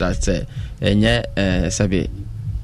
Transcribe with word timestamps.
that 0.00 0.46
ɛnyɛ 0.82 1.24
uh, 1.36 1.66
sɛbi 1.70 2.08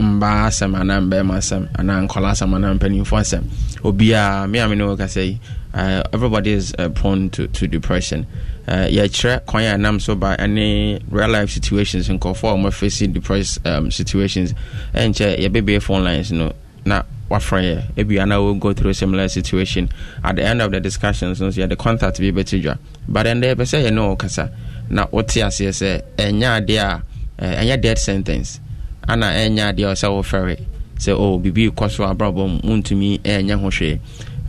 mbaa 0.01 0.47
asɛm 0.49 0.75
anaa 0.81 1.01
mbɛrima 1.01 1.37
asɛm 1.41 1.69
anaa 1.79 2.01
nkɔla 2.09 2.31
asɛm 2.35 2.53
anaa 2.57 2.75
mpanimfo 2.79 3.17
asɛm 3.23 3.45
obiara 3.85 4.49
me 4.51 4.59
a 4.59 4.69
ne 4.75 4.85
wo 4.85 4.97
kasa 4.97 5.25
yi 5.25 5.39
uh, 5.77 6.03
everybody 6.13 6.53
is 6.53 6.75
uh, 6.79 6.89
prone 6.89 7.29
to, 7.31 7.47
to 7.49 7.67
depression. 7.69 8.27
Uh, 8.67 8.87
yɛkyerɛ 8.89 9.45
kwan 9.47 9.63
a 9.65 9.79
nam 9.79 10.01
so 10.01 10.15
ba 10.17 10.35
ne 10.49 10.99
real 11.11 11.29
life 11.29 11.51
situations 11.51 12.09
nkɔfoɔ 12.09 12.51
a 12.53 12.57
wɔmafacing 12.57 13.13
depressed 13.13 13.65
um, 13.67 13.91
situations 13.91 14.55
ɛnkyɛ 14.95 15.39
yɛbɛbie 15.39 15.81
phone 15.83 16.03
lines 16.03 16.33
no 16.33 16.53
na 16.85 17.03
wafrɛ 17.31 17.63
yɛ 17.63 17.83
ebi 17.97 18.21
ana 18.21 18.41
will 18.43 18.55
go 18.55 18.73
through 18.73 18.93
similar 18.95 19.29
situation. 19.29 19.89
At 20.25 20.37
the 20.37 20.45
end 20.45 20.63
of 20.63 20.71
the 20.73 20.81
discussions 20.81 21.41
no 21.41 21.51
so 21.51 21.61
yɛde 21.61 21.77
contact 21.79 22.19
bi 22.19 22.31
bɛti 22.33 22.63
dwa 22.63 22.79
but 23.07 23.27
ɛndɛ 23.27 23.55
yɛpɛ 23.55 23.63
sɛ 23.63 23.85
yɛne 23.89 24.09
wo 24.09 24.17
kasa 24.17 24.51
na 24.89 25.07
wote 25.13 25.29
aseɛ 25.29 25.69
sɛ 25.71 26.03
ɛnyɛ 26.17 26.61
adeɛ 26.67 26.79
a 26.79 26.97
eh, 26.97 27.01
ɛnyɛ 27.39 27.81
death 27.81 27.99
sentence 27.99 28.61
ana 29.09 29.27
ɛnyɛ 29.27 29.73
adeɛ 29.73 29.91
a 29.91 29.95
sɛ 29.95 30.09
wofɛre 30.09 30.57
sɛ 30.99 31.13
o 31.13 31.39
biribi 31.39 31.71
kɔ 31.71 31.91
so 31.91 32.05
abrabɔ 32.05 32.49
mu 32.49 32.59
wontumi 32.61 33.21
ɛnyɛ 33.21 33.55
ho 33.61 33.69
hwee 33.71 33.99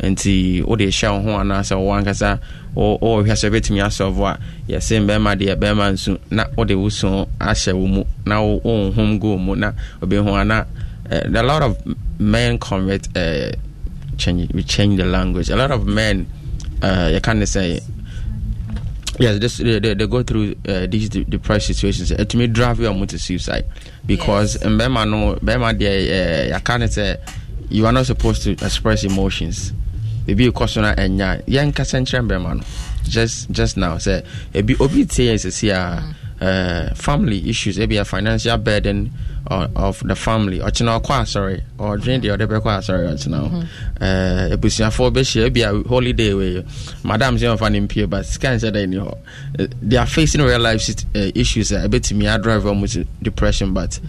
nti 0.03 0.63
wode 0.63 0.79
hyɛ 0.87 1.09
wo 1.11 1.21
ho 1.31 1.37
anaasɛ 1.41 1.75
wo 1.77 1.91
ankasa 1.93 2.39
wɔhwɛ 2.75 3.33
sɛ 3.33 3.49
wobɛtumi 3.49 3.81
asɔvo 3.83 4.25
a 4.29 4.37
yɛse 4.69 5.01
bɛrima 5.05 5.35
deɛ 5.35 5.55
bɛrima 5.55 5.91
nsu 5.93 6.17
na 6.31 6.45
wode 6.55 6.71
wo 6.77 6.87
su 6.89 7.07
ahyɛ 7.39 7.73
wo 7.73 7.87
mu 7.87 8.03
na 8.25 8.41
wo- 8.41 8.59
wonhom 8.63 9.19
go 9.19 9.37
mu 9.37 9.55
na 9.55 9.71
obɛhu 10.01 10.37
ana 10.39 10.65
uh, 11.11 11.21
a 11.33 11.43
lot 11.43 11.61
of 11.63 11.77
men 12.19 12.57
commit 12.59 13.07
uh, 13.17 13.49
change 14.17 14.51
we 14.53 14.61
change 14.63 14.97
the 14.97 15.05
language. 15.05 15.49
A 15.49 15.55
lot 15.55 15.71
of 15.71 15.85
men 15.87 16.27
uh, 16.81 17.09
you 17.13 17.21
can't 17.21 17.47
say 17.47 17.79
yes 19.19 19.39
this, 19.39 19.57
they, 19.57 19.79
they, 19.79 19.93
they 19.93 20.07
go 20.07 20.23
through 20.23 20.55
uh, 20.67 20.85
these 20.87 21.09
de- 21.09 21.23
depressed 21.25 21.67
situations. 21.67 22.11
It 22.11 22.35
may 22.35 22.47
drive 22.47 22.79
you 22.79 23.05
to 23.05 23.19
suicide. 23.19 23.65
Because 24.05 24.55
Yes. 24.55 24.63
in 24.65 24.77
Bema 24.77 25.05
no 25.05 25.35
Bema 25.41 25.73
there 25.73 26.51
uh, 26.51 26.55
you 26.55 26.61
can't 26.63 26.91
say 26.91 27.17
you 27.69 27.85
are 27.85 27.91
not 27.91 28.05
supposed 28.05 28.43
to 28.43 28.51
express 28.51 29.03
emotions. 29.03 29.73
So 30.27 30.81
na 30.81 30.93
ɛnya 30.95 31.45
yɛn 31.47 31.73
kasa 31.73 31.97
nkyerɛ 31.99 32.27
mbɛrima 32.27 32.57
no. 32.57 32.63
Just 33.03 33.49
just 33.51 33.77
now 33.77 33.95
sɛ 33.95 34.25
ebi 34.53 34.79
obi 34.79 35.05
tie 35.05 35.35
sisi 35.37 35.71
uh, 36.41 36.93
family 36.95 37.49
issues 37.49 37.77
ebi 37.79 37.97
a 37.99 38.05
financial 38.05 38.57
burden 38.57 39.11
of, 39.47 39.75
of 39.75 39.99
the 40.07 40.15
family. 40.15 40.59
Ɔkyena 40.59 40.99
ɔkɔ 41.01 41.21
asɔre 41.21 41.61
ɔdwen 41.79 42.21
deɛ 42.21 42.37
ɔde 42.37 42.47
bɛkɔ 42.47 42.69
asɔre 42.77 43.13
ɔkyena 43.13 43.39
hɔ 43.41 43.63
uh, 44.01 44.55
ebusuafoɔ 44.57 45.11
bɛhyia 45.13 45.47
ebi 45.49 45.61
a 45.63 45.87
holiday 45.89 46.33
wei 46.33 46.63
madam 47.03 47.37
sɛ 47.37 47.55
ɔfa 47.57 47.71
ne 47.71 47.79
mpie 47.87 48.09
but 48.09 48.25
dɛ 48.25 48.87
ni 48.89 48.97
hɔ 48.97 49.17
Uh, 49.59 49.65
they 49.81 49.97
are 49.97 50.05
facing 50.05 50.41
real 50.41 50.59
life 50.59 50.87
uh, 51.15 51.31
issues 51.33 51.71
a 51.71 51.87
ebetumi 51.87 52.25
adrive 52.33 52.63
wɔn 52.63 52.91
to 52.91 53.03
depression 53.23 53.73
but 53.73 53.99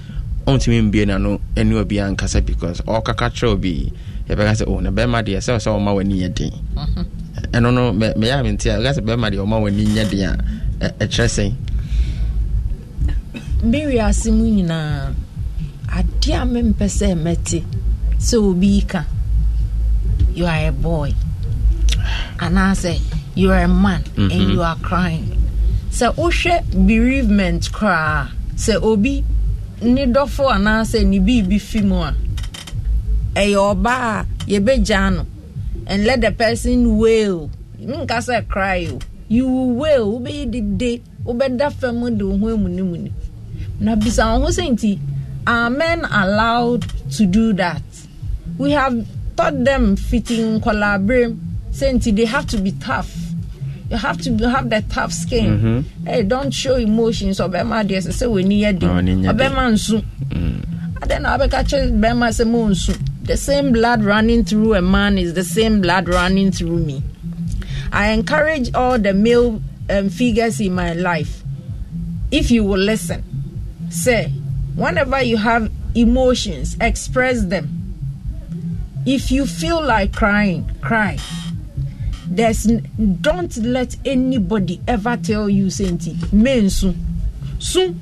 ɔntumi 0.47 0.91
mbie 0.91 1.07
n'ano 1.07 1.41
ɛne 1.55 1.75
obi 1.81 1.97
ankasa 1.97 2.45
because 2.45 2.81
ɔkaka 2.83 3.31
kyerɛ 3.33 3.49
obi 3.53 3.93
yɛbɛka 4.29 4.53
sɛ 4.63 4.65
oh 4.69 4.81
na 4.81 4.91
bɛrima 4.91 5.23
deɛ 5.25 5.39
sɛ 5.39 5.57
sɛ 5.57 5.71
ɔma 5.73 5.95
w'ani 5.95 6.21
yɛ 6.23 6.35
den 6.35 6.53
ɛno 7.53 7.73
no 7.73 7.93
mɛ- 7.93 8.15
mɛyɛ 8.17 8.41
a 8.41 8.43
mente 8.43 8.67
a 8.67 8.79
ɛka 8.79 8.99
sɛ 8.99 9.01
bɛrima 9.05 9.31
deɛ 9.33 9.39
ɔma 9.47 9.61
w'ani 9.63 9.87
nyɛ 9.87 10.11
den 10.11 10.21
a 10.83 10.89
ɛkyerɛ 11.05 11.29
sɛn 11.29 11.53
mewiase 13.63 14.31
mu 14.31 14.45
nyinaa 14.47 15.11
adeɛ 15.99 16.33
a 16.43 16.45
mempɛ 16.53 16.87
sɛ 16.99 17.09
mɛte 17.25 17.59
sɛ 18.19 18.37
obi 18.39 18.83
ka 18.83 19.05
you 20.35 20.47
are 20.47 20.69
a 20.69 20.73
boy. 20.73 21.13
Anaasɛ 22.39 23.01
you 23.35 23.51
are 23.51 23.65
a 23.65 23.69
man 23.69 24.05
and 24.17 24.51
you 24.53 24.63
are 24.63 24.77
crying. 24.77 25.27
Sɛ 25.91 26.15
wohwɛ 26.15 26.87
bereavement 26.87 27.73
koraa 27.73 28.29
sɛ 28.57 28.81
obi 28.83 29.25
ne 29.83 30.07
dɔfo 30.07 30.47
anaasɛ 30.55 31.05
ne 31.05 31.19
biribi 31.19 31.61
fi 31.61 31.81
mu 31.83 31.97
a 32.03 32.15
ɛyɛ 33.35 33.59
ɔbaa 33.75 34.23
a 34.23 34.27
yɛbɛgyaa 34.47 35.15
no 35.17 35.27
and 35.89 36.05
let 36.05 36.21
the 36.21 36.31
person 36.31 36.97
wail. 36.99 37.51
Nka 37.81 38.19
sɛ 38.23 38.47
cry 38.47 38.87
o. 38.93 38.99
You 39.29 39.47
will 39.49 39.75
wail. 39.75 40.21
Wobɛyɛ 40.21 40.51
dede 40.51 41.03
wobɛda 41.25 41.73
fam 41.73 42.17
de 42.17 42.25
wo 42.25 42.39
ho 42.39 42.57
amunimuni 42.57 43.11
na 43.81 43.95
bisa 43.97 44.25
ho 44.39 44.47
sɛ 44.49 44.65
nti 44.75 44.99
are 45.47 45.71
men 45.71 46.05
allowed 46.05 46.85
to 47.13 47.25
do 47.27 47.53
that. 47.55 47.83
We 48.59 48.73
have 48.73 49.07
taught 49.37 49.65
them 49.65 49.97
fitting 49.97 50.61
nkɔlaaberem 50.61 51.39
sɛ 51.73 51.95
nti 51.95 52.15
they 52.17 52.25
have 52.25 52.47
to 52.49 52.59
be 52.59 52.73
tough. 52.73 53.15
You 53.91 53.97
have 53.97 54.21
to 54.23 54.51
have 54.51 54.69
the 54.69 54.83
tough 54.91 55.13
skin. 55.13 55.85
Hey, 56.05 56.23
don't 56.23 56.51
show 56.53 56.77
emotions. 56.77 57.39
Ɔbɛma 57.39 57.87
deɛ 57.89 58.05
sɛ 58.07 58.13
sɛ 58.13 58.27
w'ani 58.31 58.61
yɛ 58.61 58.79
den 58.79 59.05
den. 59.07 59.23
ɔbɛma 59.25 59.73
nso 59.73 60.03
adɛn 61.01 61.23
na 61.23 61.39
wabɛka 61.39 61.65
kyerɛ 61.69 61.99
bɛrima 61.99 62.29
sɛ 62.29 62.45
monsu 62.47 62.97
the 63.25 63.37
same 63.37 63.73
blood 63.73 64.03
running 64.03 64.43
through 64.45 64.75
a 64.75 64.81
man 64.83 65.19
is 65.19 65.35
the 65.35 65.45
same 65.45 65.81
blood 65.83 66.09
running 66.09 66.51
through 66.51 66.79
me. 66.79 67.03
I 67.93 68.09
encourage 68.09 68.73
all 68.75 68.99
the 68.99 69.13
male 69.15 69.61
um, 69.91 70.09
figures 70.11 70.61
in 70.61 70.75
my 70.75 70.93
life 70.95 71.43
if 72.31 72.51
you 72.51 72.65
will 72.65 72.79
listen 72.79 73.23
say 73.91 74.31
whenever 74.75 75.23
you 75.23 75.37
have 75.37 75.71
emotions 75.95 76.77
express 76.81 77.45
them. 77.45 77.75
If 79.07 79.31
you 79.31 79.47
feel 79.47 79.83
like 79.83 80.13
crying 80.15 80.71
cry. 80.81 81.19
There's 82.31 82.65
don't 82.65 83.57
let 83.57 83.97
anybody 84.05 84.81
ever 84.87 85.17
tell 85.17 85.49
you 85.49 85.71
senti 85.71 86.13
mensu 86.31 86.95
su 87.59 87.95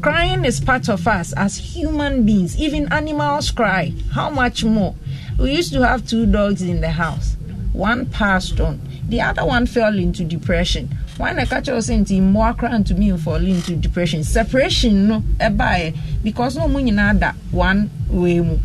crying 0.00 0.44
is 0.44 0.60
part 0.60 0.88
of 0.88 1.06
us 1.06 1.32
as 1.34 1.56
human 1.56 2.24
beings. 2.24 2.58
Even 2.58 2.90
animals 2.92 3.50
cry. 3.50 3.92
How 4.12 4.30
much 4.30 4.64
more? 4.64 4.94
We 5.38 5.54
used 5.54 5.72
to 5.74 5.86
have 5.86 6.06
two 6.06 6.26
dogs 6.26 6.62
in 6.62 6.80
the 6.80 6.90
house. 6.90 7.36
One 7.72 8.06
passed 8.06 8.58
on 8.60 8.80
the 9.08 9.20
other 9.20 9.44
one 9.44 9.66
fell 9.66 9.96
into 9.98 10.24
depression. 10.24 10.88
One 11.16 11.38
I 11.38 11.44
catch 11.44 11.68
us 11.68 11.88
into 11.88 12.20
more 12.20 12.52
crying 12.54 12.84
to 12.84 12.94
me 12.94 13.16
fall 13.16 13.36
into 13.36 13.76
depression? 13.76 14.24
Separation 14.24 15.08
no 15.08 15.20
ɛbaeɛ 15.38 15.96
because 16.24 16.56
no 16.56 16.68
mu 16.68 16.80
nyinaa 16.80 17.18
da 17.18 17.32
one 17.50 17.88
way 18.10 18.40
mu. 18.40 18.58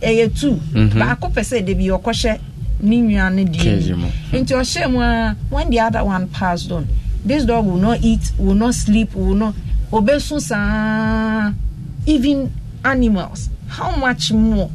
Ɛyɛ 0.00 0.40
two. 0.40 0.54
Baako 0.98 1.30
pɛ 1.32 1.42
sɛ 1.42 1.64
de 1.64 1.74
bi 1.74 1.84
ɔkɔhyɛ 1.84 2.40
ne 2.80 3.00
nua 3.02 3.30
Cage 3.52 3.88
deɛ 3.90 4.10
nti 4.32 4.52
ɔhyɛ 4.54 4.90
mu. 4.90 5.00
A 5.00 5.36
when 5.50 5.70
the 5.70 5.78
other 5.80 6.04
one 6.04 6.26
passed 6.28 6.72
on 6.72 6.86
this 7.24 7.44
dog 7.44 7.66
will 7.66 7.76
not 7.76 8.00
eat 8.02 8.32
will 8.38 8.54
not 8.54 8.74
sleep 8.74 9.14
will 9.14 9.34
not 9.34 9.54
obesu 9.92 10.40
saa 10.40 11.52
even 12.06 12.50
animals. 12.84 13.48
How 13.68 13.94
much 13.94 14.32
more 14.32 14.70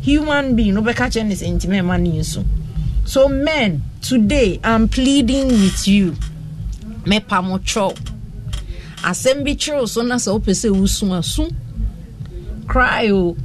human 0.00 0.56
being? 0.56 0.74
Obɛka 0.74 1.08
kyerɛ 1.12 1.26
ne 1.26 1.34
sɛ 1.34 1.52
nti 1.54 1.66
mɛma 1.68 2.00
ne 2.00 2.18
nsu 2.20 2.42
so 3.04 3.28
men 3.28 3.82
today 4.02 4.60
i'm 4.64 4.88
pleading 4.88 5.48
with 5.48 5.86
you. 5.88 6.12
Mepa 7.04 7.42
mo 7.44 7.58
kyɛw 7.58 7.92
asɛm 9.02 9.44
bi 9.44 9.54
kyerɛw 9.54 9.88
so 9.88 10.02
na 10.02 10.16
sɛ 10.16 10.32
wopɛ 10.40 10.52
sɛ 10.52 10.70
wosu 10.74 11.54
cry 12.66 13.08
o 13.10 13.36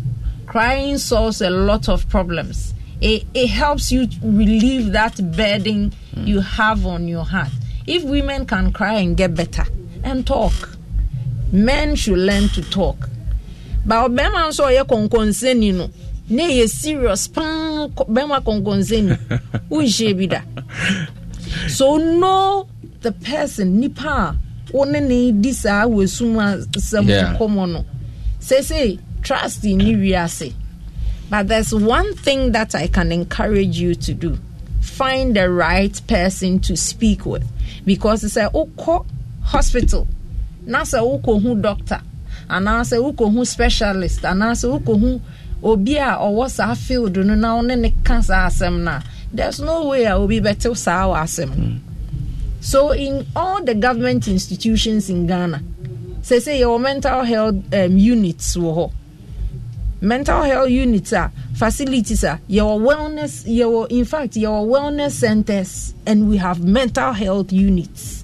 crying 0.46 0.98
solves 0.98 1.42
a 1.42 1.50
lot 1.50 1.88
of 1.90 2.08
problems. 2.10 2.74
It, 3.02 3.26
it 3.34 3.48
helps 3.48 3.92
you 3.92 4.08
relieve 4.24 4.92
that 4.94 5.16
burden 5.36 5.94
you 6.16 6.42
have 6.42 6.86
on 6.86 7.08
your 7.08 7.24
heart. 7.24 7.52
If 7.86 8.04
women 8.04 8.46
can 8.46 8.74
cry 8.74 8.94
and 8.96 9.16
get 9.16 9.36
better 9.36 9.66
and 10.04 10.26
talk 10.26 10.54
men 11.52 11.96
should 11.96 12.18
learn 12.20 12.48
to 12.50 12.62
talk. 12.70 13.10
But 13.86 14.10
ɔbɛrima 14.10 14.50
nso 14.50 14.66
ɔyɛ 14.66 14.84
kɔnkɔnsɛni 14.88 15.74
no 15.76 15.90
na 16.30 16.44
ɛyɛ 16.44 16.70
serious 16.70 17.28
paa 17.28 17.88
bɛrima 18.14 18.38
kɔnkɔnsɛni 18.46 19.18
wonhyia 19.70 20.18
bi 20.18 20.26
da. 20.28 20.42
So 21.68 21.98
know 21.98 22.68
the 23.02 23.12
person 23.12 23.80
nipa 23.80 24.08
a 24.08 24.38
wo 24.72 24.84
ne 24.84 25.00
ne 25.00 25.32
di 25.32 25.52
saa 25.52 25.86
wɔsum 25.86 26.36
asɛm 26.38 27.06
nkɔmmɔ 27.08 27.72
no. 27.72 27.86
Sɛsɛ 28.42 29.00
trust 29.24 29.64
ni 29.64 29.96
wiase 29.96 30.54
but 31.30 31.48
there's 31.48 31.74
one 31.74 32.16
thing 32.16 32.52
that 32.54 32.74
i 32.74 32.88
can 32.88 33.12
encourage 33.12 33.80
you 33.80 33.94
to 33.96 34.14
do. 34.14 34.38
Find 34.82 35.36
the 35.36 35.50
right 35.50 36.00
person 36.08 36.60
to 36.62 36.76
speak 36.76 37.26
with. 37.26 37.46
Because 37.86 38.24
sɛ 38.24 38.52
wokɔ 38.54 39.06
hospital 39.42 40.08
na 40.66 40.82
sɛ 40.82 41.00
wokɔhu 41.22 41.62
doctor 41.62 42.02
anaasɛ 42.50 42.98
wokɔhu 43.00 43.46
specialist 43.46 44.22
anaasɛ 44.22 44.80
wokɔhu 44.80 45.22
obi 45.64 45.98
a 45.98 46.18
ɔwɔ 46.18 46.50
saa 46.50 46.74
field 46.76 47.18
no 47.18 47.36
na 47.36 47.56
wo 47.56 47.62
ne 47.62 47.94
ka 48.04 48.22
saa 48.22 48.48
asɛm 48.48 48.84
no 48.84 48.92
a 48.92 49.04
there's 49.34 49.60
no 49.60 49.88
way 49.88 50.06
a 50.06 50.16
obi 50.16 50.40
bɛtew 50.40 50.76
saa 50.76 51.08
wɔ 51.08 51.24
asɛm 51.24 51.80
so 52.62 52.92
in 52.92 53.26
all 53.36 53.64
the 53.64 53.74
government 53.76 54.28
institutions 54.28 55.10
in 55.10 55.28
ghana 55.28 55.62
say 56.22 56.40
say 56.40 56.60
your 56.60 56.80
mental 56.80 57.24
health 57.24 57.56
um, 57.74 57.98
units 57.98 58.56
wɔ 58.56 58.76
hɔ 58.78 58.92
mental 60.02 60.44
health 60.44 60.70
units 60.70 61.12
a 61.12 61.32
facilities 61.56 62.24
a 62.24 62.40
yɛwɔ 62.50 62.80
wellness 62.82 63.44
yɛwɔ 63.46 63.88
in 63.92 64.06
fact 64.06 64.34
yɛwɔ 64.34 64.68
wellness 64.68 65.12
centers 65.12 65.94
and 66.06 66.30
we 66.30 66.38
have 66.38 66.64
mental 66.64 67.12
health 67.14 67.52
units 67.52 68.20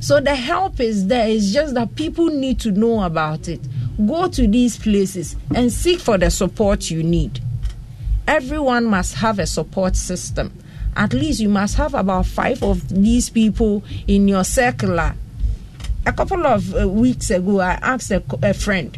So 0.00 0.18
the 0.18 0.34
help 0.34 0.80
is 0.80 1.06
there. 1.08 1.28
It's 1.28 1.52
just 1.52 1.74
that 1.74 1.94
people 1.94 2.26
need 2.26 2.58
to 2.60 2.70
know 2.72 3.02
about 3.02 3.48
it. 3.48 3.60
Go 4.06 4.28
to 4.28 4.46
these 4.46 4.78
places 4.78 5.36
and 5.54 5.72
seek 5.72 6.00
for 6.00 6.16
the 6.18 6.30
support 6.30 6.90
you 6.90 7.02
need. 7.02 7.40
Everyone 8.26 8.86
must 8.86 9.14
have 9.16 9.38
a 9.38 9.46
support 9.46 9.96
system. 9.96 10.52
At 10.96 11.12
least 11.14 11.40
you 11.40 11.48
must 11.48 11.76
have 11.76 11.94
about 11.94 12.26
five 12.26 12.62
of 12.62 12.88
these 12.88 13.28
people 13.30 13.82
in 14.06 14.28
your 14.28 14.44
circle. 14.44 14.98
A 14.98 15.14
couple 16.16 16.46
of 16.46 16.74
uh, 16.74 16.88
weeks 16.88 17.30
ago, 17.30 17.60
I 17.60 17.72
asked 17.82 18.10
a, 18.10 18.22
a 18.42 18.54
friend, 18.54 18.96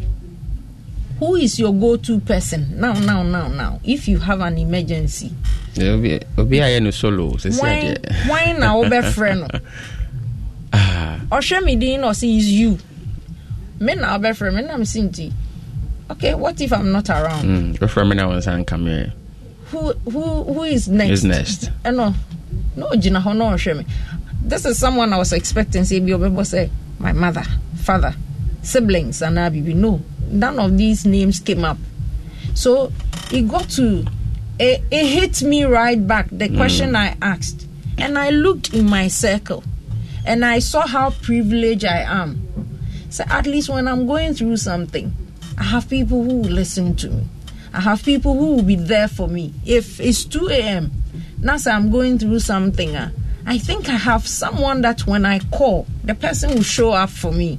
who 1.23 1.37
is 1.37 1.57
your 1.59 1.73
go-to 1.73 2.19
person 2.19 2.67
now 2.81 2.95
now 2.95 3.23
now 3.23 3.47
now 3.47 3.79
if 3.85 4.09
you 4.09 4.19
have 4.19 4.41
an 4.41 4.59
emergency 4.59 5.31
obi 5.81 6.59
ayɛ 6.59 6.83
no 6.87 6.91
solo 6.91 7.31
sɛsi 7.39 7.61
adeɛ 7.63 8.29
wan 8.29 8.59
na 8.59 8.75
wobɛfrɛ 8.75 9.39
no 9.39 9.47
ɔhwɛ 11.31 11.65
me 11.65 11.77
din 11.77 12.01
na 12.01 12.11
is 12.11 12.25
you 12.51 12.77
me 13.83 13.95
na 13.95 14.17
wobɛfrɛ 14.19 14.55
me 14.55 14.63
nam 14.63 14.85
si 14.85 15.03
nti 15.03 15.33
okay 16.11 16.35
what 16.35 16.61
if 16.61 16.73
i'm 16.73 16.93
not 16.93 17.09
around? 17.11 17.43
Hmm, 17.45 17.73
Bɛfrɛ 17.85 18.09
me 18.09 18.15
na 18.17 18.29
wo 18.29 18.35
nsa 18.39 18.53
nka 18.65 18.77
me 18.83 19.13
who 19.73 19.93
who 20.11 20.45
who 20.45 20.63
is 20.65 20.87
next? 20.89 21.11
Is 21.11 21.25
next? 21.25 21.65
Eh, 21.85 21.91
Ɛno 21.91 22.15
na 22.77 22.87
ɔgyina 22.87 23.23
hɔ 23.23 23.37
na 23.37 23.45
ɔhwɛ 23.57 23.79
me. 23.79 23.85
This 24.45 24.65
is 24.67 24.79
someone 24.79 25.13
i 25.13 25.17
was 25.19 25.33
expecting 25.33 25.83
sɛ 25.83 26.05
bi 26.05 26.13
ɔbɛbɔ 26.13 26.43
sɛ 26.45 26.71
my 26.99 27.13
mother 27.13 27.45
father 27.77 28.15
siblings 28.63 29.21
anaa 29.23 29.51
bibi 29.53 29.75
no 29.75 30.01
none 30.31 30.59
of 30.59 30.77
these 30.79 31.05
names 31.05 31.41
came 31.41 31.65
up. 31.65 31.79
So 32.55 32.93
it 33.33 33.49
got 33.49 33.69
to 33.71 34.05
it, 34.59 34.83
it 34.91 35.07
hit 35.07 35.43
me 35.43 35.65
right 35.65 36.07
back 36.07 36.29
the 36.31 36.49
hmm. 36.49 36.57
question 36.57 36.95
i 36.95 37.17
asked. 37.23 37.67
And 37.99 38.19
i 38.19 38.31
looked 38.31 38.73
in 38.75 38.85
my 38.89 39.09
circle 39.09 39.65
and 40.27 40.45
i 40.45 40.59
saw 40.59 40.87
how 40.87 41.11
privileged 41.11 41.85
i 41.85 42.01
am 42.03 42.42
so 43.13 43.23
at 43.29 43.47
least 43.47 43.69
when 43.69 43.87
i'm 43.87 44.07
going 44.07 44.33
through 44.35 44.57
something 44.57 45.13
i 45.59 45.63
have 45.63 45.89
people 45.89 46.23
who 46.25 46.37
will 46.43 46.51
listen 46.63 46.97
to 46.97 47.09
me. 47.11 47.25
I 47.75 47.81
have 47.81 48.05
people 48.05 48.35
who 48.39 48.57
will 48.57 48.63
be 48.65 48.77
there 48.77 49.09
for 49.09 49.29
me. 49.29 49.55
If 49.65 49.99
it's 49.99 50.25
2 50.25 50.49
a.m 50.51 50.91
now 51.41 51.57
so 51.57 51.71
i'm 51.71 51.91
going 51.91 52.19
through 52.19 52.41
something 52.41 52.95
uh, 52.97 53.11
i 53.47 53.57
think 53.59 53.89
i 53.89 53.99
have 54.11 54.27
someone 54.29 54.83
that 54.83 55.07
when 55.07 55.25
i 55.25 55.39
call 55.59 55.87
the 56.05 56.15
person 56.15 56.55
will 56.55 56.63
show 56.63 56.91
up 56.93 57.11
for 57.11 57.33
me. 57.33 57.59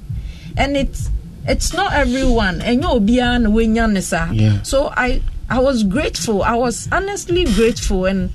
And 0.56 0.78
it's 0.78 1.10
it's 1.48 1.74
not 1.74 1.94
everyone. 1.94 2.62
And 2.62 2.84
Yeah. 2.84 4.62
so 4.62 4.94
i 4.96 5.22
i 5.50 5.60
was 5.60 5.84
grateful. 5.84 6.44
I 6.44 6.56
was 6.56 6.88
honestly 6.92 7.46
grateful. 7.46 8.06
And 8.06 8.30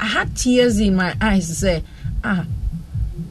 i 0.00 0.06
had 0.06 0.36
tears 0.36 0.78
in 0.78 0.94
my 0.96 1.14
eyes 1.20 1.48
to 1.48 1.54
say 1.54 1.82
ah 2.24 2.44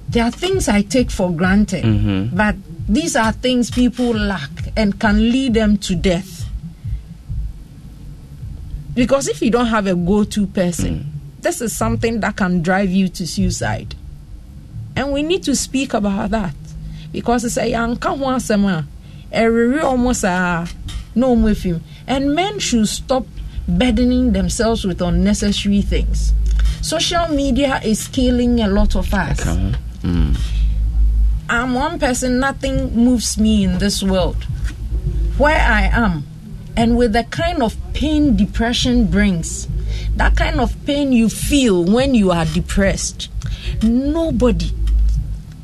there 0.10 0.24
are 0.26 0.32
things 0.32 0.68
i 0.68 0.82
take 0.82 1.10
for 1.12 1.32
granted. 1.32 1.84
Mhm. 1.86 2.36
but 2.36 2.56
these 2.88 3.16
are 3.16 3.32
things 3.32 3.72
people 3.72 4.14
lack 4.14 4.50
and 4.78 5.00
can 5.00 5.32
lead 5.32 5.54
them 5.54 5.78
to 5.78 5.96
death. 5.96 6.48
Because 8.94 9.28
if 9.28 9.42
you 9.42 9.52
don't 9.52 9.68
have 9.68 9.88
a 9.88 9.96
go-to 9.96 10.48
person 10.48 11.12
this 11.46 11.62
is 11.62 11.78
something 11.78 12.22
that 12.22 12.36
can 12.36 12.64
drive 12.64 12.90
you 12.90 13.08
to 13.08 13.28
suicide. 13.28 13.94
And 14.96 15.14
we 15.14 15.22
need 15.22 15.44
to 15.44 15.56
speak 15.56 15.94
about 15.94 16.32
that. 16.32 16.56
Because 17.12 17.46
it's 17.46 17.58
a 17.58 17.72
yɛanka 17.72 18.18
ho 18.18 18.26
asɛm 18.26 18.66
a 18.68 18.88
ɛrere 19.32 19.82
ɔmo 19.84 20.16
saa 20.16 20.66
na 21.14 21.28
ɔmo 21.28 21.52
afim 21.52 21.82
and 22.08 22.34
men 22.34 22.58
should 22.58 22.88
stop 22.88 23.28
burdening 23.68 24.34
themselves 24.34 24.86
with 24.86 25.04
unnecessary 25.04 25.84
things. 25.84 26.34
Social 26.82 27.28
media 27.28 27.80
is 27.84 28.08
killing 28.08 28.60
a 28.62 28.68
lot 28.68 28.96
of 28.96 29.14
us. 29.14 29.40
Mm. 30.02 30.36
I'm 31.50 31.74
one 31.74 32.00
person, 32.00 32.40
nothing 32.40 32.96
moves 32.96 33.38
me 33.38 33.64
in 33.64 33.78
this 33.78 34.02
world. 34.02 34.44
Where 35.38 35.60
I 35.60 35.84
am, 35.84 36.26
and 36.76 36.98
with 36.98 37.14
the 37.14 37.24
kind 37.26 37.62
of 37.62 37.76
pain 37.94 38.36
depression 38.36 39.08
brings, 39.08 39.68
that 40.16 40.36
kind 40.36 40.60
of 40.60 40.76
pain 40.86 41.12
you 41.12 41.30
feel 41.30 41.84
when 41.84 42.16
you 42.16 42.32
are 42.32 42.46
depressed, 42.46 43.30
nobody, 43.84 44.72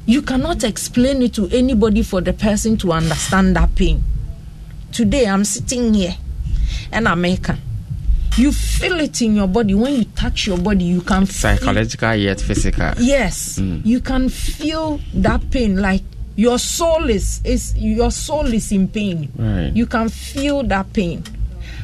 you 0.06 0.22
cannot 0.22 0.64
explain 0.64 1.22
it 1.22 1.34
to 1.36 1.48
anybody 1.50 2.04
for 2.04 2.22
the 2.22 2.34
person 2.34 2.78
to 2.78 2.92
understand 2.92 3.56
that 3.56 3.74
pain. 3.76 4.04
Today, 4.92 5.26
I'm 5.26 5.46
sitting 5.46 5.94
here 5.94 6.16
I'm 7.08 7.22
making. 7.22 7.58
You 8.38 8.52
feel 8.52 9.00
it 9.02 9.22
in 9.22 9.36
your 9.36 9.48
body. 9.48 9.74
When 9.76 9.94
you 9.96 10.06
touch 10.06 10.48
your 10.48 10.58
body. 10.58 10.86
You 10.86 11.02
can 11.02 11.26
feel 11.26 11.58
psychological 11.58 12.16
yet 12.16 12.40
physical. 12.40 12.92
Yes. 12.98 13.58
You 13.60 14.00
can 14.00 14.30
feel 14.30 15.00
that 15.16 15.50
pain 15.52 15.82
like 15.82 16.04
your 16.36 16.58
soul 16.60 17.10
is 17.10 17.42
is 17.44 17.76
your 17.78 18.10
soul 18.12 18.48
is 18.54 18.72
in 18.72 18.88
pain. 18.88 19.32
Right. 19.36 19.72
you 19.76 19.86
can 19.86 20.10
feel 20.10 20.64
that 20.64 20.92
pain. 20.94 21.24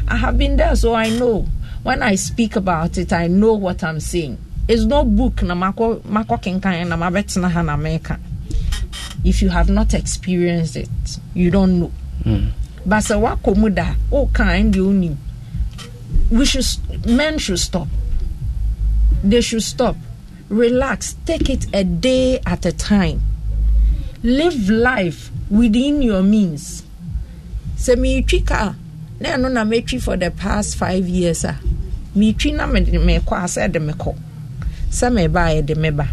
I 0.07 0.15
have 0.17 0.37
been 0.37 0.55
there 0.55 0.75
so 0.75 0.93
i 0.95 1.09
know. 1.09 1.45
When 1.83 2.01
i 2.01 2.15
speak 2.15 2.55
about 2.55 2.97
it 2.97 3.11
i 3.13 3.27
know 3.27 3.53
what 3.53 3.83
i'm 3.83 3.99
saying. 3.99 4.37
It's 4.67 4.83
no 4.83 5.03
book 5.03 5.43
na 5.43 5.53
mako 5.53 6.01
mako 6.05 6.37
kenkan 6.37 6.87
na 6.87 6.95
mabetena 6.97 7.51
ha 7.51 7.61
na 7.61 7.75
meka. 7.77 8.19
If 9.23 9.41
you 9.41 9.49
have 9.49 9.69
not 9.69 9.93
experienced 9.93 10.77
it 10.77 10.89
you 11.33 11.51
don't 11.51 11.79
know. 11.79 11.91
Mm. 12.23 12.51
but 12.85 13.03
wakɔ 13.03 13.55
mu 13.57 13.69
da 13.69 13.93
wokan 14.09 14.71
deɛ 14.71 14.81
wonim 14.81 15.15
we 16.31 16.45
should 16.45 16.65
men 17.05 17.37
should 17.37 17.59
stop. 17.59 17.87
They 19.23 19.41
should 19.41 19.63
stop. 19.63 19.95
Relax. 20.49 21.15
Take 21.25 21.49
it 21.49 21.67
a 21.73 21.83
day 21.83 22.39
at 22.45 22.65
a 22.65 22.71
time. 22.71 23.21
Live 24.23 24.69
life 24.69 25.31
within 25.49 26.01
your 26.01 26.23
means. 26.23 26.83
Sɛ 27.77 27.95
meretwi 27.95 28.45
kaa 28.45 28.73
na 29.19 29.29
ɛno 29.29 29.51
na 29.51 29.63
metwi 29.63 30.01
for 30.01 30.17
the 30.17 30.31
past 30.31 30.75
five 30.77 31.07
years 31.07 31.43
a 31.43 31.59
meretwi 32.15 32.55
na 32.55 32.65
mekɔ 32.67 33.37
a 33.37 33.45
sɛ 33.45 33.71
de 33.71 33.79
mekɔ. 33.79 34.15
Sɛ 34.89 35.11
meba 35.13 35.45
a 35.51 35.61
yɛde 35.61 35.75
meba. 35.77 36.07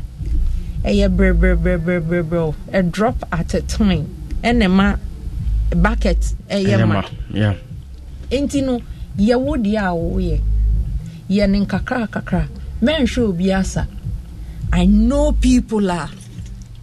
Ɛyɛ 0.85 1.09
brɛbrɛbrɛbrɛbrɛ 1.17 2.55
a 2.73 2.83
drop 2.83 3.25
at 3.33 3.55
a 3.55 3.63
time. 3.63 4.07
Ɛna 4.43 4.71
ma 4.71 4.97
bucket 5.75 6.35
ɛyɛ 6.51 6.87
ma. 6.87 7.01
ma. 7.01 7.03
yeah 7.33 7.55
no 9.19 9.25
yɛwo 9.25 9.57
deɛ 9.57 9.79
a 9.79 9.95
woyɛ 9.95 10.41
yɛ 11.31 11.49
ne 11.51 11.61
nkakra 11.65 12.09
kakra 12.11 12.49
mɛnhwɛ 12.83 13.19
obi 13.29 13.53
asa 13.53 13.87
i 14.73 14.85
know 14.87 15.33
people 15.33 15.91
are 15.91 16.11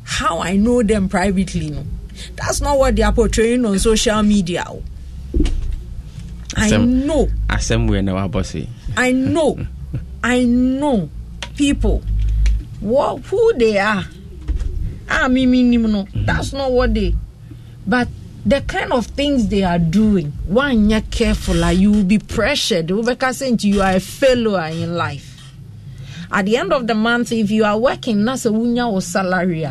how 0.04 0.40
i 0.40 0.56
know 0.56 0.82
them 0.84 1.08
privately 1.10 1.70
no 1.70 1.84
that's 2.36 2.62
not 2.62 2.78
what 2.78 2.96
they 2.96 3.04
are 3.04 3.14
portraying 3.14 3.66
on 3.66 3.78
social 3.80 4.22
media 4.24 4.64
o. 4.70 4.82
i 6.56 6.70
Asɛm- 6.70 7.06
know 7.06 7.28
asɛm 7.50 7.90
wei 7.90 8.02
na 8.02 8.14
wabɔ 8.14 8.46
se 8.46 8.68
I 8.98 9.14
know, 9.14 9.58
I 10.22 10.44
know 10.44 11.10
people 11.56 12.04
what 12.82 13.20
who 13.24 13.54
they 13.58 13.78
are. 13.80 14.04
Ah, 15.10 15.30
me, 15.30 15.46
me, 15.46 15.64
me, 15.64 15.78
no. 15.78 16.06
That's 16.14 16.52
not 16.52 16.74
what 16.74 16.94
they. 16.94 17.16
But 17.88 18.10
the 18.46 18.62
kind 18.62 18.92
of 18.92 19.06
things 19.08 19.48
they 19.48 19.64
are 19.64 19.80
doing, 19.80 20.32
one 20.48 20.90
you're 20.90 21.02
careful, 21.02 21.56
like 21.56 21.78
you 21.78 21.92
will 21.92 22.04
be 22.04 22.18
pressured. 22.20 22.90
You 22.90 23.82
are 23.82 23.92
a 23.96 24.00
failure 24.00 24.66
in 24.68 24.96
life. 24.96 25.28
At 26.32 26.46
the 26.46 26.58
end 26.58 26.74
of 26.74 26.88
the 26.88 26.96
month, 26.96 27.32
if 27.32 27.52
you 27.52 27.66
are 27.66 27.78
working, 27.78 28.24
that's 28.26 28.46
a 28.46 28.50
wunya 28.50 28.90
or 28.92 29.02
salary. 29.02 29.66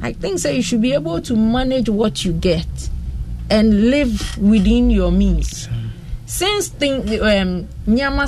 I 0.00 0.12
think 0.12 0.38
so. 0.38 0.50
You 0.50 0.62
should 0.62 0.80
be 0.80 0.92
able 0.92 1.20
to 1.22 1.34
manage 1.34 1.88
what 1.88 2.24
you 2.24 2.32
get 2.32 2.66
and 3.50 3.90
live 3.90 4.38
within 4.38 4.90
your 4.90 5.10
means. 5.10 5.68
Since 6.26 6.68
thing 6.68 7.20
um 7.20 7.68
nyama 7.86 8.26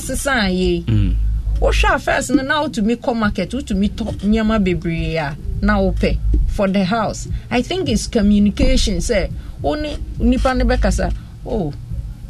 ye 0.51 0.83
Mm. 0.83 1.17
wohwɛ 1.61 1.95
a 1.95 1.99
first 1.99 2.31
no 2.31 2.43
na 2.43 2.63
wotumi 2.63 2.97
kɔ 2.97 3.17
market 3.17 3.51
wotumi 3.51 3.89
tɔ 3.91 4.13
nneɛma 4.21 4.63
bebree 4.63 5.17
a 5.17 5.37
na 5.63 5.79
wopɛ 5.79 6.19
for 6.49 6.69
the 6.69 6.85
house 6.85 7.29
i 7.51 7.63
think 7.63 7.89
it's 7.89 8.07
communication 8.07 8.99
sɛ 8.99 9.31
wo 9.67 9.75
ne 9.75 9.99
nipa 10.19 10.55
no 10.55 10.65
bɛkasa 10.65 11.13
oh 11.45 11.73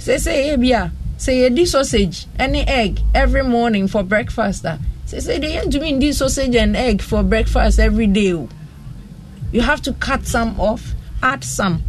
sɛsɛ 0.00 0.32
yɛ 0.48 0.56
bi 0.60 0.70
a 0.72 0.90
sɛ 1.18 1.32
yɛdi 1.44 1.66
sausage 1.68 2.26
ne 2.38 2.64
egg 2.64 3.00
every 3.14 3.42
morning 3.42 3.86
for 3.86 4.02
breakfast 4.02 4.64
a 4.64 4.78
sɛsɛ 5.06 5.40
de 5.40 5.48
yɛntumi 5.56 5.92
ndi 6.00 6.14
sausage 6.14 6.56
and 6.56 6.74
egg 6.76 7.02
for 7.02 7.22
breakfast 7.22 7.78
every 7.78 8.06
day 8.06 8.32
o? 8.32 8.48
You 9.52 9.60
have 9.60 9.82
to 9.82 9.92
cut 9.92 10.26
some 10.26 10.58
off 10.60 10.94
add 11.22 11.44
some. 11.44 11.82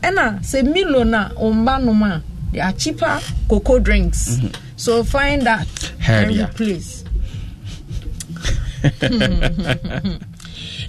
Ɛna 0.00 0.38
sɛ 0.40 0.62
milo 0.72 1.02
na 1.02 1.30
ɔmba 1.30 1.84
nom 1.84 2.02
a 2.04 2.22
there 2.52 2.64
are 2.64 2.72
cheaper 2.72 3.20
cocoa 3.48 3.78
drinks. 3.80 4.36
Mm-hmm. 4.36 4.48
So 4.76 5.02
find 5.04 5.42
that 5.42 5.68
Hell 5.98 6.24
and 6.24 6.32
yeah. 6.34 6.46
replace 6.48 7.04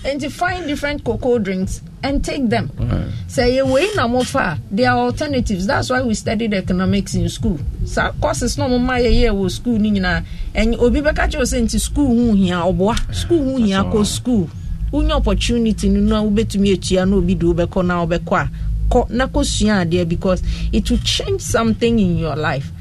and 0.05 0.21
to 0.21 0.29
find 0.29 0.65
different 0.67 1.03
cocoa 1.03 1.37
drinks 1.39 1.81
and 2.03 2.23
take 2.23 2.49
them. 2.49 2.69
Sɛ 3.27 3.43
yɛ 3.57 3.71
wei 3.71 3.87
na 3.95 4.07
mofa 4.07 4.39
a 4.55 4.59
there 4.71 4.91
are 4.91 4.97
alternatives. 4.97 5.67
That's 5.67 5.89
why 5.89 6.01
we 6.01 6.13
studied 6.13 6.53
economics 6.53 7.13
in 7.15 7.27
school. 7.29 7.59
Sa 7.85 8.11
courses 8.21 8.57
na 8.57 8.67
ɔmoma 8.67 8.99
yɛyɛ 9.01 9.29
wɔ 9.31 9.51
school 9.51 9.77
no 9.79 9.89
nyinaa 9.89 10.23
ɛnyɛ 10.55 10.79
obi 10.79 11.01
bɛka 11.01 11.29
kyerɛ 11.29 11.37
wo 11.37 11.43
sɛ 11.43 11.61
nti 11.63 11.79
school 11.79 12.07
ho 12.07 12.33
hia 12.33 12.55
ɔboa 12.55 13.13
school 13.15 13.43
ho 13.51 13.57
hia 13.57 13.83
kɔ 13.83 14.05
school. 14.05 14.49
Wonya 14.91 15.11
opportunity 15.15 15.87
no 15.89 15.99
na 16.01 16.21
wobɛtumi 16.21 16.73
atua 16.73 17.05
na 17.05 17.15
obi 17.15 17.35
de 17.35 17.45
wobɛkɔ 17.45 17.85
na 17.85 18.05
wobɛkɔ 18.05 18.35
a 18.41 18.49
kɔ 18.89 19.09
na 19.11 19.27
kɔsua 19.27 19.85
adeɛ 19.85 20.07
because 20.09 20.43
it 20.73 20.89
will 20.91 20.97
change 20.99 21.39
something 21.41 21.97
in 21.99 22.17
your 22.17 22.35
life. 22.35 22.71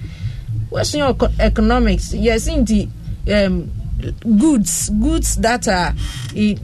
Wosua 0.72 1.10
eco- 1.10 1.30
economics? 1.38 2.12
Yɛsi 2.14 2.64
nti 2.66 2.88
um, 3.46 3.70
goods 4.38 4.88
goods 4.90 5.36
that 5.36 5.68
are 5.68 5.94
i- 6.34 6.56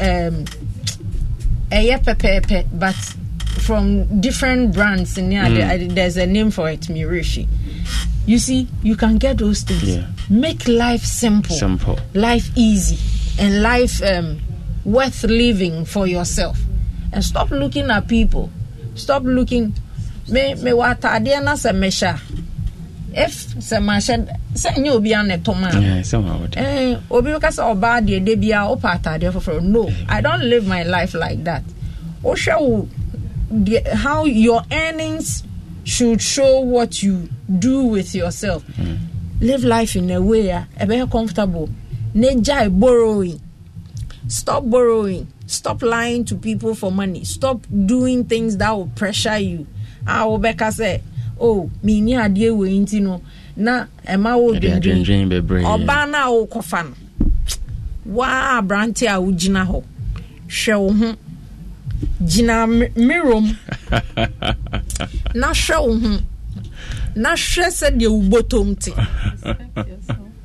um, 0.00 0.44
ɛyɛ 1.74 2.04
pɛpɛɛpɛ 2.04 2.66
but 2.78 2.94
from 3.66 4.20
different 4.20 4.72
brands 4.74 5.16
in 5.18 5.30
Mm. 5.30 5.94
there's 5.94 6.16
a 6.16 6.26
name 6.26 6.50
for 6.50 6.68
it 6.70 6.82
mirishi 6.82 7.46
you 8.26 8.38
see 8.38 8.66
you 8.82 8.96
can 8.96 9.18
get 9.18 9.38
those 9.38 9.62
things. 9.62 9.82
Yeah. 9.96 10.06
make 10.30 10.66
life 10.66 11.04
simple. 11.04 11.54
Simple. 11.54 11.98
life 12.14 12.50
easy. 12.56 12.98
And 13.38 13.62
life 13.62 14.02
um, 14.02 14.38
worth 14.84 15.24
living 15.24 15.84
for 15.84 16.06
yourself. 16.06 16.58
And 17.12 17.24
stop 17.24 17.50
looking 17.50 17.90
at 17.90 18.08
people. 18.08 18.50
Stop 18.94 19.24
looking. 19.24 19.74
Me 20.28 20.54
me 20.54 20.70
ataadeɛ 20.70 21.44
na 21.44 21.52
sɛ 21.54 21.72
mehyɛ 21.76 22.14
a 22.14 22.33
if 23.16 23.54
sɛ 23.58 23.78
mahyɛ 23.82 24.26
sɛ 24.54 24.70
nyɛ 24.82 24.90
obi 24.92 25.14
ana 25.14 25.38
ɛtɔm 25.38 25.62
a 25.74 25.80
Yeah, 25.80 26.02
somehow 26.02 26.38
would. 26.40 26.56
Eh, 26.56 26.96
obi 27.10 27.30
bɛka 27.30 27.50
sɛ 27.50 27.62
ɔbaa 27.74 28.00
deɛ 28.06 28.24
de 28.24 28.34
bia 28.36 28.58
wopɛ 28.68 29.00
atadeɛ 29.00 29.32
foforɔ. 29.32 29.62
No 29.62 29.88
i 30.08 30.20
don't 30.20 30.42
live 30.42 30.66
my 30.66 30.82
life 30.82 31.14
like 31.14 31.42
that. 31.44 31.62
Wohwɛ 32.22 32.60
wo 32.60 32.88
how 33.94 34.24
your 34.24 34.62
earnings 34.72 35.44
should 35.84 36.20
show 36.20 36.60
what 36.60 37.02
you 37.02 37.28
do 37.58 37.84
with 37.84 38.14
yourself. 38.14 38.64
Live 39.40 39.64
life 39.64 39.96
in 39.96 40.10
a 40.10 40.20
way 40.20 40.48
a 40.48 40.66
ɛbɛyɛ 40.80 41.10
comfortable. 41.10 41.68
Na 42.14 42.28
gyae 42.28 42.68
borrowing. 42.68 43.40
Stop 44.28 44.64
borrowing. 44.70 45.26
Stop 45.46 45.82
lying 45.82 46.24
to 46.24 46.34
people 46.36 46.74
for 46.74 46.90
money. 46.90 47.24
Stop 47.24 47.60
doing 47.86 48.24
things 48.24 48.56
that 48.56 48.70
will 48.70 48.86
pressure 48.94 49.38
you. 49.38 49.66
A 50.06 50.24
wobɛka 50.24 50.70
sɛ 50.72 51.00
oh 51.40 51.70
menni 51.82 52.12
adeɛ 52.14 52.50
wei 52.56 52.78
nti 52.78 53.00
no 53.02 53.20
na 53.56 53.86
ɛma 54.06 54.36
wo 54.38 54.52
dwendwen 54.54 55.04
ɔbaa 55.64 56.10
no 56.10 56.18
a 56.18 56.30
wokɔfa 56.46 56.84
no 56.84 56.94
waa 58.06 58.58
aberante 58.60 59.06
a 59.08 59.18
wogyina 59.20 59.66
hɔ 59.66 59.82
hwɛ 60.48 60.76
wo 60.80 60.92
ho. 60.92 61.14
Gyina 62.22 62.66
mu. 62.66 62.84
Na 65.34 65.52
hwɛ 65.52 65.76
wo 65.86 65.94
ho. 65.98 66.18
Na 67.16 67.34
hwɛ 67.34 67.66
sɛdeɛ 67.70 68.08
wo 68.08 68.20
bɔtɔm 68.30 68.78
te. 68.78 68.92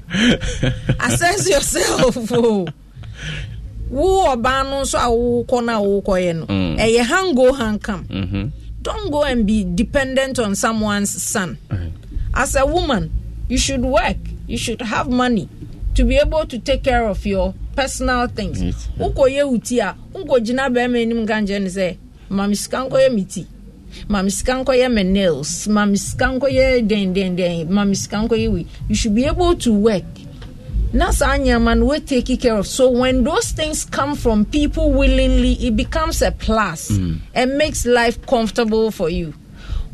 Assess 0.99 1.49
yourself. 1.49 2.31
O 2.31 2.65
wo 3.89 4.35
ɔbaa 4.35 4.63
no 4.69 4.81
nso 4.83 4.97
a 4.97 5.09
wokɔ 5.09 5.65
no 5.65 5.73
a 5.73 5.81
wokɔyɛ 6.01 6.35
no 6.39 6.45
Mm. 6.45 6.77
ɛyɛ 6.79 7.01
hang 7.05 7.33
go 7.35 7.53
hang 7.53 7.79
come 7.79 8.03
Mhm. 8.09 8.51
Don't 8.81 9.11
go 9.11 9.23
and 9.23 9.45
be 9.45 9.63
dependent 9.75 10.39
on 10.39 10.55
someone's 10.55 11.21
son. 11.21 11.57
Right. 11.69 11.91
as 12.33 12.55
a 12.55 12.65
woman 12.65 13.11
you 13.49 13.57
should 13.57 13.81
work. 13.81 14.17
You 14.47 14.57
should 14.57 14.81
have 14.81 15.09
money 15.09 15.49
to 15.95 16.03
be 16.03 16.17
able 16.17 16.45
to 16.45 16.59
take 16.59 16.83
care 16.83 17.07
of 17.07 17.25
your 17.25 17.53
personal 17.75 18.27
things. 18.27 18.61
Me 18.61 18.73
wi. 28.47 28.65
You 28.87 28.95
should 28.95 29.15
be 29.15 29.25
able 29.25 29.55
to 29.55 29.73
work 29.73 30.05
na 30.93 31.11
saa 31.11 31.37
nneɛma 31.37 31.77
no 31.77 31.85
we 31.85 31.99
take 31.99 32.39
care 32.39 32.55
of. 32.57 32.65
So 32.67 32.89
when 32.89 33.23
those 33.23 33.51
things 33.51 33.85
come 33.85 34.15
from 34.15 34.45
people 34.45 34.91
willingly 34.91 35.53
it 35.53 35.75
becomes 35.75 36.21
a 36.21 36.31
plus. 36.31 36.89
Mm. 36.91 37.19
And 37.33 37.57
makes 37.57 37.85
life 37.85 38.25
comfortable 38.25 38.91
for 38.91 39.09
you. 39.09 39.33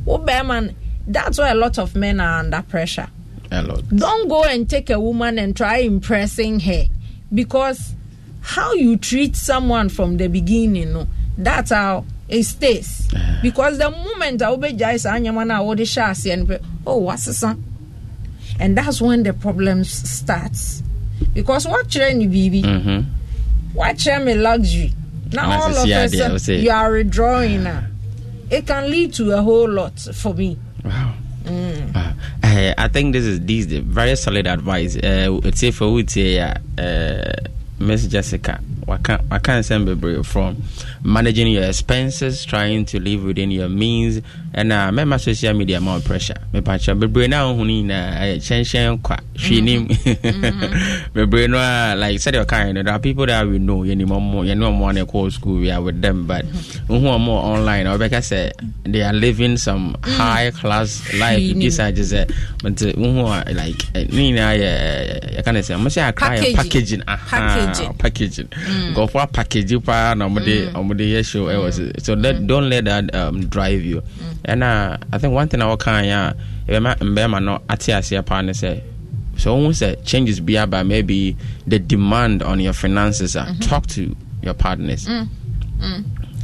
Wo 0.05 0.17
bɛrima 0.19 0.73
that's 1.07 1.37
why 1.37 1.49
a 1.49 1.55
lot 1.55 1.77
of 1.77 1.95
men 1.95 2.19
are 2.19 2.39
under 2.39 2.61
pressure. 2.61 3.07
A 3.51 3.61
lot. 3.61 3.87
don't 3.89 4.27
go 4.27 4.43
and 4.43 4.69
take 4.69 4.89
a 4.89 4.99
woman 4.99 5.37
and 5.37 5.55
try 5.55 5.77
impressing 5.77 6.59
her. 6.61 6.85
Because 7.33 7.93
how 8.41 8.73
you 8.73 8.97
treat 8.97 9.35
someone 9.35 9.89
from 9.89 10.17
the 10.17 10.27
beginning 10.27 10.93
no 10.93 11.07
that's 11.37 11.71
how 11.71 12.05
it 12.29 12.43
stays. 12.43 13.07
Eh. 13.13 13.39
Because 13.41 13.77
the 13.77 13.91
moment 13.91 14.41
a 14.41 14.45
wobɛgyae 14.45 14.99
saa 14.99 15.17
nneɛma 15.17 15.45
no 15.47 15.55
a 15.55 15.63
wode 15.63 15.79
hyɛ 15.79 16.09
aseɛ 16.11 16.37
no 16.39 16.45
pɛ 16.45 16.63
oh 16.87 17.01
wasesa 17.01 17.57
and 18.59 18.77
that's 18.77 19.01
when 19.01 19.23
the 19.23 19.33
problems 19.33 19.89
starts 20.09 20.81
because 21.33 21.65
wakyerɛ 21.65 22.15
ne 22.15 22.27
biribi 22.27 22.63
Mhm. 22.63 23.05
wakyerɛ 23.75 24.23
me 24.25 24.33
luxury 24.35 24.93
now 25.33 25.51
all 25.61 25.71
of 25.71 25.89
a 25.89 26.09
sudden 26.09 26.61
you 26.63 26.69
are 26.71 26.91
withdrawing 26.91 27.65
a 27.67 27.89
it 28.49 28.65
can 28.67 28.89
lead 28.91 29.11
to 29.13 29.31
a 29.31 29.41
whole 29.41 29.69
lot 29.69 29.97
for 30.13 30.33
me 30.33 30.57
Wow. 30.83 31.13
Wow. 31.47 32.13
Uh, 32.43 32.73
I 32.77 32.87
think 32.89 33.13
this 33.13 33.25
is 33.25 33.39
this 33.41 33.65
is 33.67 33.79
very 33.83 34.15
solid 34.15 34.47
advice. 34.47 34.95
Uh, 34.95 35.39
it's 35.43 35.61
if 35.63 35.81
I 35.81 35.85
would 35.85 36.09
say, 36.09 36.39
uh, 36.39 36.53
Miss 37.79 38.07
Jessica, 38.07 38.59
what 38.85 39.03
can 39.03 39.19
what 39.27 39.43
can 39.43 39.63
send 39.63 39.87
bebree 39.87 40.23
from 40.25 40.57
managing 41.03 41.47
your 41.47 41.63
expenses, 41.63 42.45
trying 42.45 42.85
to 42.85 42.99
live 42.99 43.23
within 43.23 43.51
your 43.51 43.69
means, 43.69 44.21
and 44.53 44.71
uh, 44.71 44.85
remember 44.87 45.17
social 45.17 45.53
media 45.53 45.81
more 45.81 45.99
pressure. 45.99 46.35
Me 46.53 46.61
pacha 46.61 46.91
bebree 46.95 47.27
na 47.29 47.51
ni 47.53 47.83
na 47.83 48.15
eh, 48.21 48.39
chen 48.39 48.63
chen 48.63 48.97
kwa 48.99 49.19
hwinim. 49.37 49.87
Mm-hmm. 49.87 50.43
Mm-hmm. 50.45 51.13
Bebree 51.19 51.49
no 51.49 51.57
uh, 51.57 51.95
like 51.97 52.19
said 52.19 52.35
your 52.35 52.45
kind. 52.45 52.77
There 52.77 52.89
are 52.89 52.99
people 52.99 53.25
that 53.25 53.47
we 53.47 53.59
know. 53.59 53.83
You 53.83 53.95
know 53.95 54.19
more. 54.19 54.45
You 54.45 54.55
know 54.55 54.71
more. 54.71 54.93
They 54.93 55.05
call 55.05 55.31
school. 55.31 55.59
We 55.59 55.71
are 55.71 55.81
with 55.81 56.01
them, 56.01 56.27
but 56.27 56.45
mm-hmm. 56.45 56.93
who 56.93 57.07
are 57.07 57.19
more 57.19 57.41
online. 57.43 57.87
Or 57.87 57.97
because 57.97 58.27
say 58.27 58.51
they 58.83 59.01
are 59.01 59.13
living 59.13 59.57
some 59.57 59.93
mm. 59.93 60.15
high 60.15 60.51
class 60.51 61.01
life. 61.15 61.55
This 61.55 61.79
I 61.79 61.91
just 61.91 62.11
say, 62.11 62.27
but 62.61 62.81
uh, 62.81 62.91
who 62.91 63.19
are 63.25 63.43
like 63.53 63.95
eh, 63.95 64.05
ni 64.11 64.31
na 64.31 64.51
ya 64.51 65.41
kind 65.41 65.57
of 65.57 65.65
say. 65.65 65.73
I'm 65.73 65.89
say 65.89 66.03
I 66.03 66.11
cry 66.11 66.37
Packaging. 66.53 67.01
packaging. 67.01 67.93
Packaging. 67.97 68.47
Mm. 68.47 68.74
Packaging. 68.75 68.93
Go 68.93 69.07
for 69.07 69.27
packaging 69.27 69.81
pa 69.81 70.13
na 70.13 70.27
mo 70.27 70.39
de 70.39 70.71
mo 70.83 70.93
de 70.93 71.05
yes 71.05 71.27
show. 71.27 71.47
eh, 71.47 71.57
was 71.57 71.79
So 72.03 72.13
let 72.13 72.45
don't 72.47 72.69
let 72.69 72.85
that 72.85 73.13
um, 73.15 73.45
drive 73.47 73.83
you. 73.83 74.03
And 74.45 74.63
uh, 74.63 74.97
I 75.11 75.17
think 75.17 75.33
one 75.33 75.47
thing 75.47 75.61
I 75.61 75.67
will 75.67 75.77
kind 75.77 76.07
ya. 76.07 76.33
If 76.67 76.75
I'm 76.75 76.83
mbema 77.15 77.43
no 77.43 77.61
ati 77.69 77.91
asia 77.91 78.23
pa 78.23 78.41
ne 78.41 78.53
say. 78.53 78.83
So 79.37 79.55
when 79.57 79.73
say 79.73 79.95
changes 80.05 80.39
be 80.39 80.55
about 80.55 80.85
maybe 80.85 81.35
the 81.67 81.79
demand 81.79 82.41
on 82.43 82.59
your 82.59 82.73
finances. 82.73 83.35
Uh, 83.35 83.53
Talk 83.61 83.87
to 83.87 84.15
your 84.41 84.53
partners. 84.53 85.07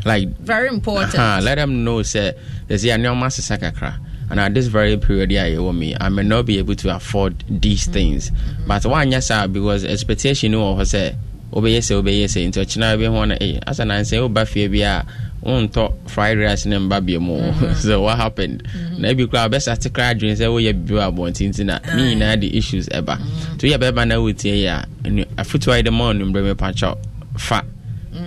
Like 0.03 0.29
very 0.39 0.67
important 0.67 1.13
uh 1.15 1.39
let 1.43 1.55
them 1.55 1.83
know 1.83 2.01
say 2.01 2.33
there's 2.67 2.83
a 2.85 2.97
new 2.97 3.13
master 3.15 3.41
kakra. 3.57 3.97
And 4.31 4.39
at 4.39 4.53
this 4.53 4.67
very 4.67 4.95
period 4.97 5.29
here, 5.29 5.45
you 5.47 5.73
me, 5.73 5.93
I 5.99 6.07
may 6.09 6.23
not 6.23 6.45
be 6.45 6.57
able 6.57 6.73
to 6.75 6.95
afford 6.95 7.43
these 7.49 7.85
things. 7.85 8.31
But 8.65 8.85
one 8.85 9.11
yes, 9.11 9.27
sir, 9.27 9.45
because 9.47 9.83
expectation 9.83 10.51
you 10.53 10.57
know 10.57 10.81
say 10.85 11.15
obey 11.53 11.81
say 11.81 11.95
obey 11.95 12.27
say 12.27 12.43
into 12.43 12.65
China 12.65 12.97
be 12.97 13.07
one 13.07 13.31
eh 13.33 13.59
as 13.67 13.79
an 13.79 13.91
answer 13.91 14.17
oba 14.17 14.45
fie 14.45 14.67
bi 14.67 14.77
a 14.79 15.03
wontɔ 15.43 15.91
fried 16.09 16.37
rice 16.37 16.65
ne 16.67 16.77
mba 16.77 17.03
bi 17.05 17.17
mu. 17.17 17.41
So 17.75 18.01
what 18.03 18.17
happened? 18.17 18.63
Na 18.99 19.09
ebi 19.09 19.29
kora 19.29 19.49
bɛsa 19.49 19.77
te 19.77 19.89
kora 19.89 20.13
adwene 20.13 20.35
sɛ 20.37 20.45
woyɛ 20.47 20.73
bibi 20.73 20.93
wɔ 20.99 21.11
abɔnten 21.11 21.49
nti 21.49 21.65
na 21.65 21.79
ne 21.95 22.15
nyinaa 22.15 22.39
de 22.39 22.55
issues 22.57 22.87
ɛba. 22.89 23.17
Nti 23.57 23.69
woyɛ 23.71 23.77
bɛba 23.79 24.07
na 24.07 24.15
wotie 24.15 24.63
yɛ 24.63 24.69
a 24.69 24.85
ɛnu- 25.03 25.25
afotuo 25.37 25.73
a 25.77 25.81
yɛde 25.83 25.91
ma 25.91 26.13
ɔnombrɛ 26.13 26.53
mepakyɛw 26.55 26.97
fa. 27.37 27.63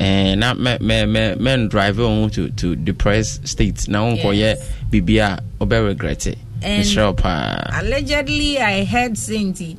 Eh, 0.00 0.35
na 0.35 0.54
mɛ 0.54 0.78
mɛ 0.81 1.04
mɛ 1.07 1.37
mɛ 1.38 1.69
drive 1.71 2.00
on 2.00 2.28
to 2.31 2.49
to 2.50 2.75
depressed 2.75 3.47
state 3.47 3.87
na 3.87 4.00
wonkɔyɛ 4.00 4.35
Yes. 4.37 4.71
biribi 4.90 5.19
a 5.21 5.40
wobɛ 5.61 5.87
regret 5.87 6.26
it 6.26 6.38
And- 6.62 6.83
mehyerɛ 6.83 7.07
wo 7.07 7.12
paa. 7.12 7.71
allegedly 7.78 8.59
i 8.59 8.83
heard 8.85 9.12
Sainty, 9.12 9.76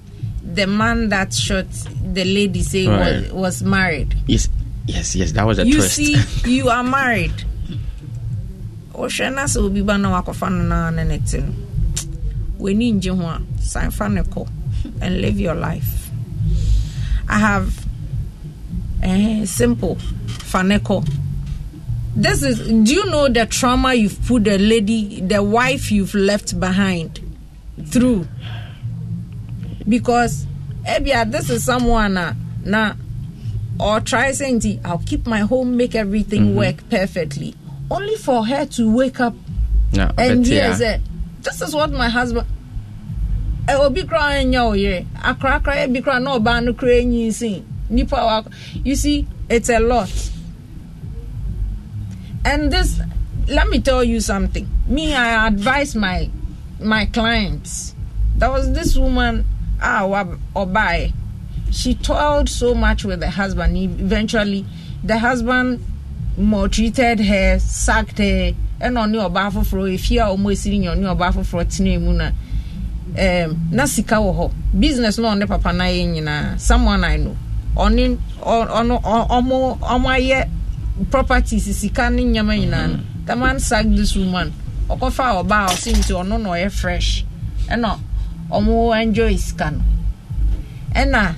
the 0.55 0.65
man 0.67 1.09
that 1.09 1.33
shot 1.33 1.65
the 2.13 2.23
lady 2.25 2.63
say 2.63 2.87
Right. 2.87 3.23
was, 3.23 3.33
was 3.33 3.63
married. 3.63 4.15
Yes 4.27 4.49
yes 4.87 5.15
yes 5.15 5.31
that 5.33 5.45
was 5.45 5.59
a 5.59 5.65
you 5.65 5.75
twist. 5.75 5.95
see 5.95 6.15
you 6.45 6.69
are 6.69 6.83
married. 6.83 7.33
Wohwɛ 8.93 9.33
na 9.33 9.43
sɛ 9.43 9.57
obi 9.65 9.81
ba 9.81 9.97
na 9.97 10.21
wakɔfa 10.21 10.49
no 10.51 10.63
na 10.63 10.89
ne 10.89 11.03
ne 11.03 11.17
te 11.19 11.39
no. 11.39 11.53
W'ani 12.59 12.93
ngye 12.99 13.15
ho 13.17 13.25
a 13.25 13.41
san 13.61 13.91
fa 13.91 14.07
ne 14.09 14.21
kɔ 14.21 14.47
and 15.01 15.21
live 15.21 15.39
your 15.39 15.55
life. 15.55 16.09
I 17.27 17.39
have 17.39 17.85
eh, 19.03 19.45
simple 19.45 19.95
fa 20.27 20.63
ne 20.63 20.79
kɔ 20.79 21.05
this 22.17 22.43
is 22.43 22.59
do 22.59 22.93
you 22.93 23.05
know 23.07 23.27
the 23.27 23.45
trauma 23.45 23.93
you've 23.93 24.23
put 24.25 24.45
the 24.45 24.57
lady 24.57 25.19
the 25.19 25.43
wife 25.43 25.91
you've 25.91 26.15
left 26.15 26.57
behind 26.61 27.19
through 27.87 28.25
because 29.87 30.45
ebia 30.85 31.29
this 31.31 31.49
is 31.49 31.63
someone 31.63 32.17
uh, 32.17 32.33
na 32.63 32.93
or 33.79 33.99
try 33.99 34.31
saying 34.31 34.59
"Nti, 34.59 34.79
i'll 34.85 34.99
keep 35.05 35.25
my 35.27 35.39
home 35.39 35.75
make 35.77 35.95
everything 35.95 36.55
work 36.55 36.87
perfectly. 36.89 37.55
Only 37.91 38.15
for 38.15 38.45
her 38.45 38.65
to 38.65 38.95
wake 38.95 39.19
up 39.19 39.35
na 39.93 40.11
and 40.17 40.45
hear 40.45 40.73
say 40.75 41.01
this 41.41 41.61
is 41.61 41.73
what 41.75 41.91
my 41.91 42.09
husband 42.09 42.47
Eh, 43.67 43.73
obi 43.81 44.03
koraa 44.03 44.43
nyɛ 44.45 44.61
wo 44.67 44.73
yere 44.73 45.05
akorakora 45.23 45.75
yɛ 45.81 45.93
bi 45.93 45.99
koraa 46.01 46.21
na 46.21 46.37
ɔbaa 46.37 46.63
no 46.63 46.73
koraa 46.73 47.03
nyi 47.03 47.33
sin 47.33 47.65
nipa 47.89 48.15
wa 48.15 48.43
you 48.83 48.95
see 48.95 49.27
it's 49.49 49.69
a 49.69 49.79
lot. 49.79 50.09
And 52.45 52.71
this 52.71 52.99
let 53.47 53.67
me 53.69 53.79
tell 53.79 54.03
you 54.03 54.19
something. 54.21 54.69
Me 54.87 55.15
i 55.15 55.47
advise 55.47 55.95
my 55.95 56.29
my 56.79 57.05
clients. 57.07 57.95
There 58.37 58.51
was 58.51 58.71
this 58.73 58.95
woman 58.95 59.45
ah 59.81 60.03
obai 60.55 61.13
she 61.71 61.93
toiled 61.95 62.47
so 62.49 62.73
much 62.73 63.03
with 63.03 63.19
the 63.19 63.29
husband. 63.29 63.75
Eventually 63.77 64.65
the 65.03 65.17
husband 65.19 65.83
maltreated 66.37 67.19
her 67.19 67.59
sacked 67.59 68.17
her 68.19 68.51
ɛna 68.81 68.99
ɔne 69.05 69.17
ɔbaa 69.29 69.51
foforɔ 69.51 69.93
efie 69.95 70.19
a 70.19 70.27
wɔn 70.35 70.51
esiri 70.53 70.79
nyɛ 70.79 70.95
ɔne 70.95 71.15
ɔbaa 71.15 71.31
foforɔ 71.33 71.63
tena 71.65 71.99
mu 72.01 72.13
na 72.13 72.27
um, 73.17 73.67
na 73.71 73.85
sika 73.85 74.15
wɔ 74.15 74.31
hɔ 74.35 74.51
business 74.79 75.17
na 75.17 75.33
ɔne 75.35 75.47
papa 75.47 75.71
na 75.73 75.85
yɛ 75.85 76.05
nyinaa 76.13 76.59
someone 76.59 77.03
i 77.03 77.17
know. 77.17 77.35
Ɔne 77.75 78.17
ɔno 78.41 79.01
ɔmo 79.01 79.79
ɔmo 79.79 80.07
ayɛ 80.07 80.49
properties 81.09 81.75
sika 81.77 82.09
ne 82.09 82.23
nyɛma 82.23 82.59
nyinaa 82.59 82.87
no 82.91 82.99
the 83.25 83.35
man 83.35 83.59
sack 83.59 83.85
this 83.89 84.15
woman. 84.15 84.53
Ɔkɔfa 84.89 85.43
ɔbaa 85.43 85.69
ɔsi 85.69 85.93
nti 85.93 86.13
ɔno 86.13 86.41
na 86.41 86.49
ɔyɛ 86.49 86.71
fresh. 86.71 87.25
Ɛna 87.69 87.97
ɔmo 88.51 88.93
enjoy 89.01 89.35
sika 89.35 89.71
no 89.71 89.81
ɛna 90.95 91.35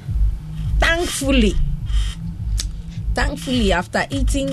thankfully 0.80 1.56
thankfully 3.16 3.72
after 3.72 4.06
eating 4.10 4.50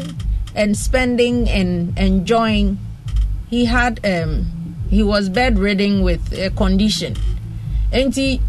and 0.54 0.76
spending 0.76 1.48
and 1.48 1.98
enjoying 1.98 2.78
he 3.50 3.64
had 3.66 4.00
um 4.06 4.46
he 4.90 5.02
was 5.02 5.28
bedridden 5.28 6.02
with 6.02 6.32
a 6.38 6.50
condition. 6.50 7.16
Nti 7.92 8.40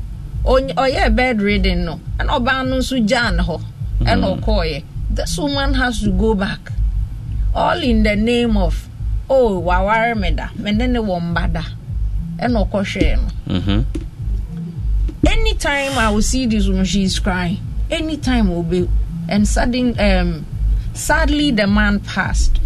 ɔyɛ 0.46 1.16
bedridden 1.16 1.86
no. 1.86 2.00
Ɛna 2.20 2.32
ɔbaa 2.40 2.68
no 2.68 2.78
nso 2.78 2.98
gyaa 3.08 3.36
ne 3.36 3.44
hɔ 3.44 3.62
ɛna 4.02 4.40
ɔkɔɔyɛ 4.40 4.84
this 5.10 5.38
woman 5.38 5.74
has 5.74 6.02
to 6.02 6.12
go 6.12 6.34
back. 6.36 6.72
All 7.54 7.82
in 7.82 8.04
the 8.04 8.16
name 8.16 8.58
of 8.58 8.90
oh 9.30 9.60
waware 9.62 10.16
me 10.16 10.32
da. 10.32 10.50
Me 10.56 10.72
ne 10.72 10.88
ne 10.88 11.00
wɔ 11.00 11.22
mba 11.34 11.54
da 11.54 11.64
ɛna 12.40 12.68
ɔkɔhwɛɛ 12.68 13.18
no. 13.48 13.86
Anytime 15.28 15.98
i 15.98 16.10
will 16.10 16.22
see 16.22 16.46
this 16.46 16.68
woman 16.68 16.86
she 16.86 17.04
is 17.04 17.20
crying. 17.20 17.60
Anytime 17.90 18.50
obe 18.52 18.90
and 19.28 19.48
sudden 19.48 20.00
um 20.00 20.46
sadly 20.94 21.52
the 21.52 21.68
man 21.68 22.00
passed. 22.00 22.60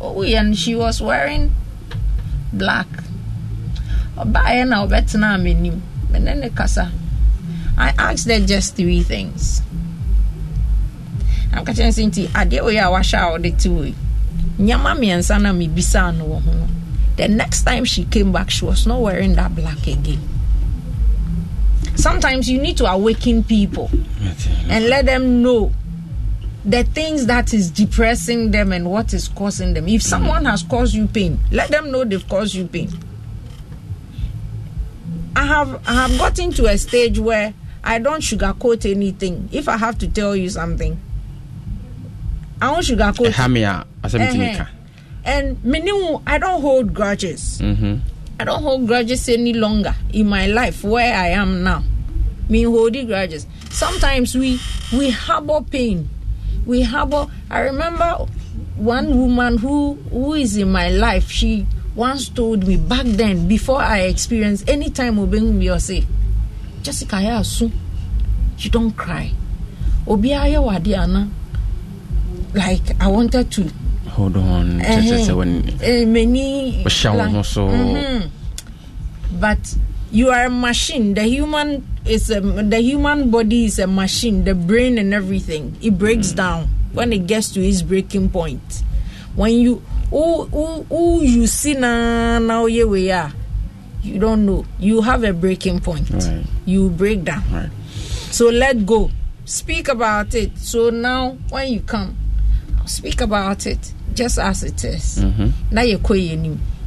Oh 0.00 0.22
and 0.22 0.56
she 0.56 0.74
was 0.74 1.00
wearing 1.00 1.52
black. 2.52 2.86
Ɔbaeɛ 4.16 4.68
na 4.68 4.86
ɔbɛtena 4.86 5.40
m'anim 5.40 5.80
mene 6.10 6.40
ne 6.40 6.48
kasa. 6.50 6.90
I 7.78 7.92
asked 7.98 8.28
her 8.30 8.40
just 8.40 8.76
three 8.76 9.02
things. 9.02 9.62
Anka 11.52 11.72
kyerɛ 11.72 11.92
sɛ 11.92 12.06
nti 12.10 12.28
adeɛ 12.28 12.64
wei 12.64 12.78
a 12.78 12.84
wahyɛ 12.84 13.18
a 13.18 13.38
wɔde 13.38 13.58
te 13.60 13.68
wei 13.68 13.94
nyama 14.58 14.94
mmiɛnsa 14.94 15.40
na 15.40 15.52
mebisaa 15.52 16.16
no 16.16 16.24
wɔ 16.24 16.42
ho 16.42 16.52
no 16.52 16.66
the 17.16 17.28
next 17.28 17.62
time 17.62 17.84
she 17.84 18.04
came 18.04 18.32
back 18.32 18.50
she 18.50 18.64
was 18.64 18.86
not 18.86 19.00
wearing 19.00 19.34
that 19.34 19.54
black 19.54 19.86
again 19.86 20.20
sometimes 21.94 22.48
you 22.48 22.60
need 22.60 22.76
to 22.76 22.84
awaken 22.86 23.42
people 23.42 23.90
and 24.68 24.86
let 24.88 25.06
them 25.06 25.42
know 25.42 25.72
the 26.64 26.82
things 26.82 27.26
that 27.26 27.54
is 27.54 27.70
depressing 27.70 28.50
them 28.50 28.72
and 28.72 28.90
what 28.90 29.14
is 29.14 29.28
causing 29.28 29.72
them. 29.72 29.86
If 29.88 30.02
someone 30.02 30.44
has 30.46 30.64
caused 30.64 30.94
you 30.94 31.06
pain, 31.06 31.38
let 31.52 31.70
them 31.70 31.92
know 31.92 32.04
they've 32.04 32.28
caused 32.28 32.54
you 32.54 32.66
pain. 32.66 32.90
I 35.36 35.46
have 35.46 35.80
I 35.86 35.94
have 35.94 36.18
gotten 36.18 36.50
to 36.52 36.66
a 36.66 36.76
stage 36.76 37.18
where 37.20 37.54
I 37.84 38.00
don't 38.00 38.20
sugarcoat 38.20 38.90
anything. 38.90 39.48
If 39.52 39.68
I 39.68 39.76
have 39.76 39.96
to 39.98 40.08
tell 40.08 40.34
you 40.34 40.48
something, 40.50 41.00
I 42.60 42.72
won't 42.72 42.84
sugarcoat. 42.84 43.30
And 45.26 45.62
meaning 45.64 46.22
I 46.26 46.38
don't 46.38 46.62
hold 46.62 46.94
grudges. 46.94 47.58
Mm-hmm. 47.60 47.96
I 48.40 48.44
don't 48.44 48.62
hold 48.62 48.86
grudges 48.86 49.28
any 49.28 49.52
longer 49.52 49.94
in 50.12 50.28
my 50.28 50.46
life 50.46 50.82
where 50.84 51.12
I 51.14 51.28
am 51.28 51.62
now. 51.62 51.82
Me 52.48 52.62
holding 52.62 53.06
grudges. 53.08 53.46
Sometimes 53.70 54.34
we 54.34 54.60
we 54.92 55.10
harbor 55.10 55.60
pain 55.60 56.08
we 56.66 56.82
harbor. 56.82 57.28
I 57.48 57.60
remember 57.60 58.26
one 58.76 59.16
woman 59.16 59.58
who 59.58 59.94
who 60.10 60.34
is 60.34 60.56
in 60.56 60.70
my 60.70 60.90
life. 60.90 61.30
She 61.30 61.66
once 61.94 62.28
told 62.28 62.66
me 62.66 62.76
back 62.76 63.06
then, 63.06 63.48
before 63.48 63.80
I 63.80 64.00
experienced 64.00 64.68
any 64.68 64.90
time 64.90 65.16
Obeng 65.16 65.56
or 65.74 65.78
say, 65.78 66.04
Jessica, 66.82 67.22
yeah, 67.22 67.40
soon 67.42 67.72
you 68.58 68.68
don't 68.70 68.92
cry. 68.92 69.32
Wadiana. 70.06 71.30
Like 72.54 73.00
I 73.00 73.08
wanted 73.08 73.50
to 73.52 73.70
hold 74.16 74.36
on. 74.36 74.80
Uh, 74.80 76.06
many. 76.08 76.82
Like, 77.18 78.30
But 79.38 79.76
you 80.10 80.30
are 80.30 80.46
a 80.46 80.50
machine. 80.50 81.12
The 81.12 81.24
human 81.24 81.86
is 82.06 82.30
a, 82.30 82.40
the 82.40 82.80
human 82.80 83.30
body 83.30 83.66
is 83.66 83.78
a 83.78 83.86
machine. 83.86 84.44
The 84.44 84.54
brain 84.54 84.96
and 84.96 85.12
everything 85.12 85.76
it 85.82 85.98
breaks 85.98 86.32
mm. 86.32 86.36
down 86.36 86.68
when 86.92 87.12
it 87.12 87.26
gets 87.26 87.52
to 87.52 87.60
its 87.60 87.82
breaking 87.82 88.30
point. 88.30 88.82
When 89.34 89.52
you 89.52 89.82
who 90.08 90.44
who, 90.46 90.82
who 90.88 91.22
you 91.22 91.46
see 91.46 91.74
now 91.74 92.38
now 92.38 92.64
here 92.64 92.86
we 92.86 93.10
are, 93.12 93.32
you 94.02 94.18
don't 94.18 94.46
know. 94.46 94.64
You 94.78 95.02
have 95.02 95.24
a 95.24 95.34
breaking 95.34 95.80
point. 95.80 96.08
Right. 96.08 96.44
You 96.64 96.88
break 96.88 97.24
down. 97.24 97.44
Right. 97.52 97.70
So 98.32 98.48
let 98.48 98.86
go. 98.86 99.10
Speak 99.44 99.88
about 99.88 100.34
it. 100.34 100.56
So 100.58 100.88
now 100.90 101.36
when 101.50 101.68
you 101.68 101.80
come, 101.82 102.16
speak 102.86 103.20
about 103.20 103.66
it 103.66 103.92
just 104.16 104.38
as 104.38 104.62
it 104.62 104.82
is. 104.84 105.18
Mm-hmm. 105.18 105.74
Now 105.74 105.82
you're 105.82 106.00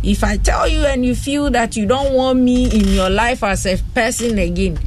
if 0.01 0.23
I 0.23 0.37
tell 0.37 0.67
you 0.67 0.85
and 0.85 1.05
you 1.05 1.13
feel 1.15 1.49
that 1.51 1.75
you 1.75 1.85
don't 1.85 2.13
want 2.13 2.39
me 2.39 2.65
in 2.71 2.87
your 2.87 3.09
life 3.09 3.43
as 3.43 3.65
a 3.65 3.77
person 3.93 4.39
again, 4.39 4.79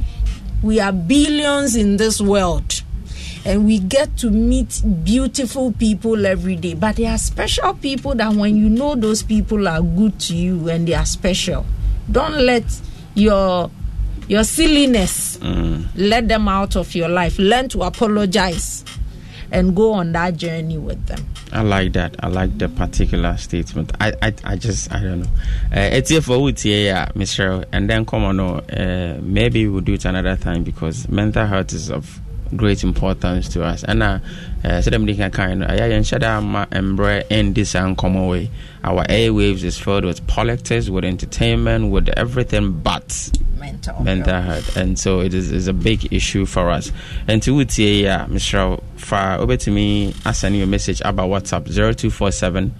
we 0.63 0.79
are 0.79 0.91
billions 0.91 1.75
in 1.75 1.97
this 1.97 2.19
world 2.19 2.81
and 3.45 3.65
we 3.65 3.79
get 3.79 4.15
to 4.17 4.29
meet 4.31 4.81
beautiful 5.03 5.71
people 5.73 6.25
every 6.25 6.55
day. 6.55 6.73
But 6.73 6.95
there 6.95 7.11
are 7.11 7.17
special 7.17 7.73
people 7.75 8.15
that 8.15 8.33
when 8.33 8.55
you 8.55 8.69
know 8.69 8.95
those 8.95 9.21
people 9.21 9.67
are 9.67 9.81
good 9.81 10.19
to 10.21 10.35
you 10.35 10.69
and 10.69 10.87
they 10.87 10.93
are 10.93 11.05
special, 11.05 11.65
don't 12.11 12.37
let 12.37 12.63
your 13.15 13.69
your 14.27 14.43
silliness 14.45 15.37
mm. 15.37 15.85
let 15.95 16.27
them 16.29 16.47
out 16.47 16.75
of 16.75 16.95
your 16.95 17.09
life. 17.09 17.37
Learn 17.37 17.67
to 17.69 17.83
apologize 17.83 18.85
and 19.51 19.75
go 19.75 19.91
on 19.93 20.13
that 20.13 20.37
journey 20.37 20.77
with 20.77 21.05
them. 21.05 21.23
I 21.53 21.61
like 21.61 21.93
that. 21.93 22.15
I 22.19 22.27
like 22.27 22.57
the 22.57 22.67
particular 22.67 23.37
statement. 23.37 23.91
I 24.01 24.13
I, 24.21 24.33
I 24.43 24.55
just 24.55 24.91
I 24.91 25.01
don't 25.01 25.19
know. 25.21 25.29
Uh, 25.71 25.89
it's 25.93 26.09
here 26.09 26.21
for 26.21 26.37
yeah, 26.49 27.09
Mr. 27.15 27.63
And 27.71 27.89
then 27.89 28.05
come 28.05 28.23
on, 28.23 28.39
uh, 28.39 29.19
maybe 29.21 29.67
we'll 29.67 29.81
do 29.81 29.93
it 29.93 30.05
another 30.05 30.35
time 30.35 30.63
because 30.63 31.07
mental 31.09 31.45
health 31.45 31.71
is 31.73 31.89
of 31.91 32.19
great 32.55 32.83
importance 32.83 33.49
to 33.49 33.63
us 33.63 33.83
ɛna 33.83 34.21
sɛ 34.63 34.89
dɛm 34.93 35.05
de 35.07 35.15
kakan 35.15 35.57
no 35.59 35.65
ɛyɛ 35.65 35.89
yɛnhyɛ 35.91 36.19
da 36.19 36.37
ama 36.37 36.67
mmerɛ 36.71 37.53
this 37.55 37.75
and 37.75 37.97
come 37.97 38.27
wei 38.27 38.49
our 38.83 39.03
airwaves 39.05 39.63
is 39.63 39.77
filled 39.79 40.03
with 40.05 40.25
politics 40.27 40.89
with 40.89 41.05
entertainment 41.05 41.89
with 41.91 42.09
everything 42.17 42.81
but 42.81 43.29
mental, 43.57 44.03
mental 44.03 44.41
health. 44.41 44.75
and 44.75 44.99
so 44.99 45.21
it 45.21 45.33
is, 45.33 45.49
is 45.51 45.67
a 45.69 45.73
big 45.73 46.11
issue 46.13 46.45
for 46.45 46.69
us. 46.69 46.91
And 47.27 47.41
to 47.43 47.53
wotie 47.55 48.05
over 49.39 49.55
to 49.57 49.71
me, 49.71 50.13
I 50.25 50.33
send 50.33 50.55
you 50.57 50.63
a 50.63 50.67
message 50.67 51.01
about 51.05 51.29
whatsapp 51.29 51.65
0247 51.67 52.73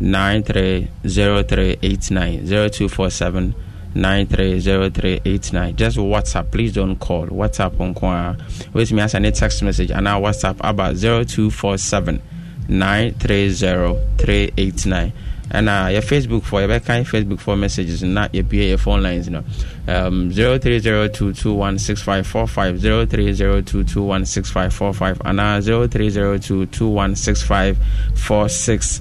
930389 0.00 2.46
0247 2.46 3.54
930389 3.94 5.76
just 5.76 5.96
whatsapp 5.96 6.50
please 6.50 6.72
don't 6.74 6.96
call. 6.96 7.26
Whatsapp 7.26 7.78
on 7.80 7.94
kwa. 7.94 8.36
Wait 8.74 8.92
me 8.92 9.00
I 9.02 9.06
send 9.06 9.24
a 9.26 9.32
text 9.32 9.62
message 9.62 9.90
and 9.90 10.06
our 10.08 10.20
whatsapp 10.20 10.56
about 10.60 10.96
0247 10.96 12.20
930389 12.68 15.12
and 15.50 15.68
uh, 15.68 15.88
your 15.90 16.02
Facebook 16.02 16.42
for 16.42 16.60
your 16.60 16.80
kind 16.80 17.06
Facebook 17.06 17.40
for 17.40 17.56
messages 17.56 18.02
your 18.34 18.44
PA 18.44 18.56
your 18.56 18.78
phone 18.78 19.02
lines, 19.02 19.28
know. 19.28 19.44
Um 19.88 20.32
zero 20.32 20.58
three 20.58 20.78
zero 20.80 21.08
two 21.08 21.32
two 21.32 21.54
one 21.54 21.78
six 21.78 22.02
five 22.02 22.26
four 22.26 22.46
five 22.46 22.80
zero 22.80 23.06
three 23.06 23.32
zero 23.32 23.60
two 23.60 23.84
two 23.84 24.02
one 24.02 24.26
six 24.26 24.50
five 24.50 24.74
four 24.74 24.92
five 24.92 25.20
and 25.24 25.38
uh 25.40 25.60
zero 25.60 25.86
three 25.86 26.10
zero 26.10 26.38
two 26.38 26.66
two 26.66 26.88
one 26.88 27.14
six 27.14 27.42
five 27.42 27.78
four 28.16 28.48
six. 28.48 29.00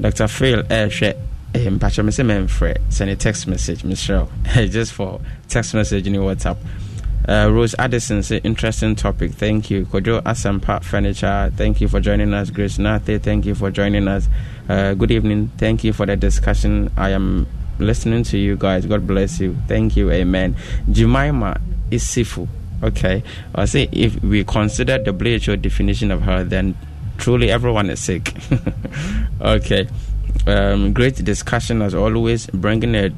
Dr. 0.00 0.28
Phil 0.28 0.60
eh, 0.70 0.88
eh, 1.54 1.68
mpakyɛ 1.68 2.04
me 2.04 2.12
sɛ 2.12 2.78
send 2.88 3.10
a 3.10 3.16
text 3.16 3.48
message 3.48 3.82
michelle 3.82 4.30
just 4.54 4.92
for 4.92 5.20
text 5.48 5.74
message 5.74 6.06
in 6.06 6.14
your 6.14 6.32
whatsapp 6.32 6.56
uh, 7.28 7.50
Rose 7.52 7.74
Addison 7.78 8.22
say 8.22 8.38
interesting 8.38 8.94
topic. 8.94 9.32
Thank 9.32 9.70
you. 9.70 9.84
Kojo 9.84 10.22
Asampa 10.22 10.82
Furniture. 10.82 11.52
Thank 11.54 11.80
you 11.82 11.88
for 11.88 12.00
joining 12.00 12.32
us. 12.32 12.48
Grace 12.48 12.78
Nathe. 12.78 13.22
Thank 13.22 13.44
you 13.44 13.54
for 13.54 13.70
joining 13.70 14.08
us. 14.08 14.28
Uh, 14.68 14.92
good 14.92 15.10
evening. 15.10 15.50
Thank 15.56 15.82
you 15.82 15.94
for 15.94 16.04
the 16.04 16.14
discussion. 16.14 16.92
I 16.96 17.10
am 17.10 17.46
listening 17.78 18.22
to 18.24 18.38
you 18.38 18.56
guys. 18.56 18.84
God 18.84 19.06
bless 19.06 19.40
you. 19.40 19.56
Thank 19.66 19.96
you. 19.96 20.10
Amen. 20.10 20.56
Jemima 20.92 21.58
is 21.90 22.04
Isifu. 22.04 22.46
Okay. 22.82 23.22
I 23.54 23.64
say 23.64 23.88
if 23.92 24.22
we 24.22 24.44
consider 24.44 24.98
the 24.98 25.12
WHO 25.12 25.56
definition 25.56 26.10
of 26.10 26.20
her, 26.22 26.44
then 26.44 26.76
truly 27.16 27.50
everyone 27.50 27.88
is 27.88 28.00
sick. 28.00 28.34
okay. 29.40 29.88
Um, 30.46 30.92
great 30.92 31.16
discussion 31.24 31.80
as 31.80 31.94
always, 31.94 32.46
bringing 32.48 32.94
a 32.94 33.10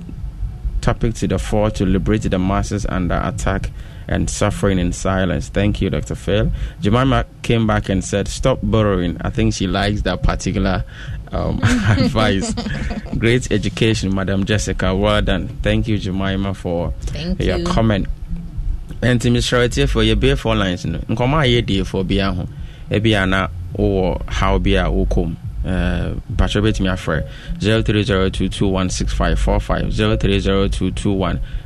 topic 0.81 1.15
to 1.15 1.27
the 1.27 1.39
fore 1.39 1.71
to 1.73 1.85
liberate 1.85 2.23
the 2.23 2.39
masses 2.39 2.87
under 2.87 3.21
attack 3.25 3.71
and 4.11 4.29
suffering 4.29 4.79
in 4.79 4.93
silence. 4.93 5.49
Thank 5.49 5.81
you, 5.81 5.89
Dr. 5.89 6.17
Phil. 6.17 6.51
Jemima 6.81 7.25
came 7.43 7.67
back 7.67 7.89
and 7.89 8.05
said, 8.05 8.29
Stop 8.29 8.59
borrowing. 8.63 9.17
I 9.23 9.31
think 9.31 9.55
she 9.55 9.67
likes 9.69 10.03
that 10.03 10.23
particular 10.23 10.85
um, 11.33 11.61
advice. 11.63 12.53
Great 13.17 13.51
education, 13.53 14.15
Madam 14.15 14.45
Jessica. 14.45 14.95
Well 14.95 15.23
done. 15.23 15.49
Thank 15.63 15.89
you, 15.89 15.97
Jemima, 15.97 16.53
for 16.55 16.93
Thank 17.03 17.41
your 17.41 17.59
you. 17.59 17.65
comment. 17.65 18.07
And 19.01 19.19
to 19.23 19.31
Mr. 19.31 19.89
for 19.89 20.03
your 20.03 20.17
beer 20.17 20.37
four 20.37 20.57
lines. 20.57 20.85
Nkɔmɔ 20.85 21.17
a 21.17 21.47
yɛdie 21.63 21.87
fo 21.87 22.03
bia 22.03 22.33
ho 22.33 22.47
ebi 22.91 23.15
a 23.15 23.25
na 23.27 23.49
wowɔ 23.79 24.21
haw 24.29 24.59
bi 24.59 24.71
a 24.73 24.87
wokɔm 24.91 25.37
mpatwɛ 25.65 26.61
bɛtumi 26.61 26.91
afrɛ 26.91 27.23
0302216545 27.61 29.93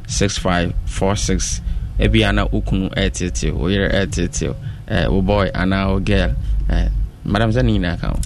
0302216546 0.06 1.60
ebi 1.98 2.22
a 2.28 2.32
na 2.32 2.44
wokunu 2.46 2.88
ɛtetew 2.94 3.52
wo 3.52 3.68
yere 3.68 3.88
ɛtetew 3.88 4.54
eh, 4.88 5.06
wo 5.08 5.20
boy 5.22 5.48
anaa 5.54 5.88
wo 5.92 6.00
girl 6.00 6.34
eh, 6.70 6.88
madam 7.24 7.50
sɛ 7.50 7.64
ne 7.64 7.72
nyinaa 7.78 7.96
ka 8.00 8.08
ho 8.08 8.18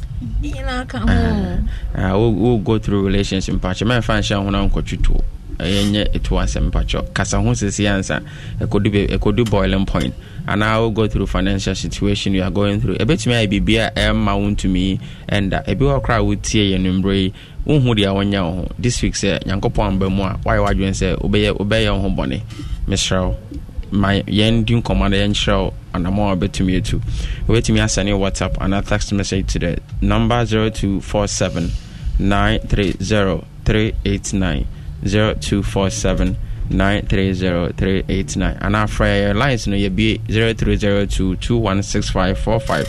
Nyinaa 0.43 0.87
ka 0.89 0.99
ho. 0.99 2.19
we'll, 2.19 2.33
we'll 2.35 2.59
go 2.59 2.79
through 2.79 3.05
relationship 3.07 3.55
mpakyɛ 3.55 3.87
mɛmfa 3.87 4.19
nhyɛ 4.19 4.43
ho 4.45 4.51
na 4.51 4.67
nkɔtwitwo 4.69 5.21
ɛyɛnyɛ 5.59 6.13
ɛto 6.15 6.39
asɛm 6.43 6.71
mpakyɛ 6.71 7.13
kasa 7.15 7.39
ho 7.41 7.51
sesi 7.55 7.87
ansa 7.87 8.21
ɛkɔdu 8.61 8.91
be- 8.93 9.07
ɛkɔdu 9.09 9.49
boiling 9.51 9.85
point. 9.87 10.15
Anaa 10.47 10.79
we'll 10.81 10.91
go 10.91 11.07
through 11.07 11.27
financial 11.27 11.75
situation 11.75 12.33
you 12.33 12.43
are 12.43 12.51
going 12.51 12.81
through. 12.81 12.95
Ɛbɛtumi 12.97 13.35
ayɛ 13.35 13.49
biribi 13.51 13.77
a 13.87 13.91
ɛmma 13.91 14.35
wo 14.41 14.49
ntumi 14.51 14.99
ɛnda 15.29 15.65
ebi 15.67 15.85
wɔ 15.85 16.01
koraa 16.03 16.23
wotie 16.25 16.73
yɛ 16.73 16.81
nomberɛ 16.81 17.15
yi 17.23 17.33
wohu 17.67 17.95
deɛ 17.95 18.09
wɔnyɛ 18.15 18.41
wo 18.43 18.51
ho 18.63 18.69
this 18.79 19.03
week 19.03 19.15
sɛ 19.15 19.43
nyankopɔn 19.45 19.87
amba 19.89 20.09
mu 20.09 20.23
a 20.25 20.39
woayɛ 20.45 20.65
w'adwene 20.65 20.95
sɛ 20.95 21.17
wobɛyɛ 21.21 21.53
wobɛyɛ 21.59 21.93
wo 21.93 22.01
ho 22.01 22.09
bɔne 22.11 22.41
mesrɛ 22.89 23.35
ma 23.91 24.09
yɛn 24.13 24.65
di 24.65 24.75
nkɔmmɔ 24.81 25.09
na 25.11 25.17
yɛnkyerɛ 25.17 25.59
wo 25.65 25.73
anammɔ 25.95 26.33
a 26.33 26.37
wobɛtumi 26.37 26.77
atu. 26.77 27.01
Wobɛtumi 27.47 27.81
asɛne 27.81 28.13
whatsapp 28.19 28.55
anaa 28.61 28.83
text 28.87 29.13
message 29.13 29.47
to 29.53 29.59
the 29.59 29.79
number 30.01 30.45
0247 30.45 31.71
930389 32.19 34.67
0247 35.05 36.37
930389 36.71 38.57
anaa 38.61 38.87
frɛ 38.87 39.35
lines 39.35 39.67
no 39.67 39.77
yɛbie 39.77 40.21
0302 40.29 41.37
216545 41.37 42.87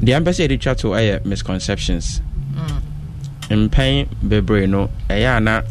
Sɛ 0.00 0.46
yɛde 0.48 0.60
twa 0.60 0.74
to 0.76 0.88
ɛyɛ 0.88 1.24
misconceptions. 1.24 2.20
Hmm. 2.54 2.78
Mpɛn 3.68 4.06
bebree 4.22 4.66
no. 4.68 4.90
Ɛyɛ 5.08 5.36
ana 5.36 5.64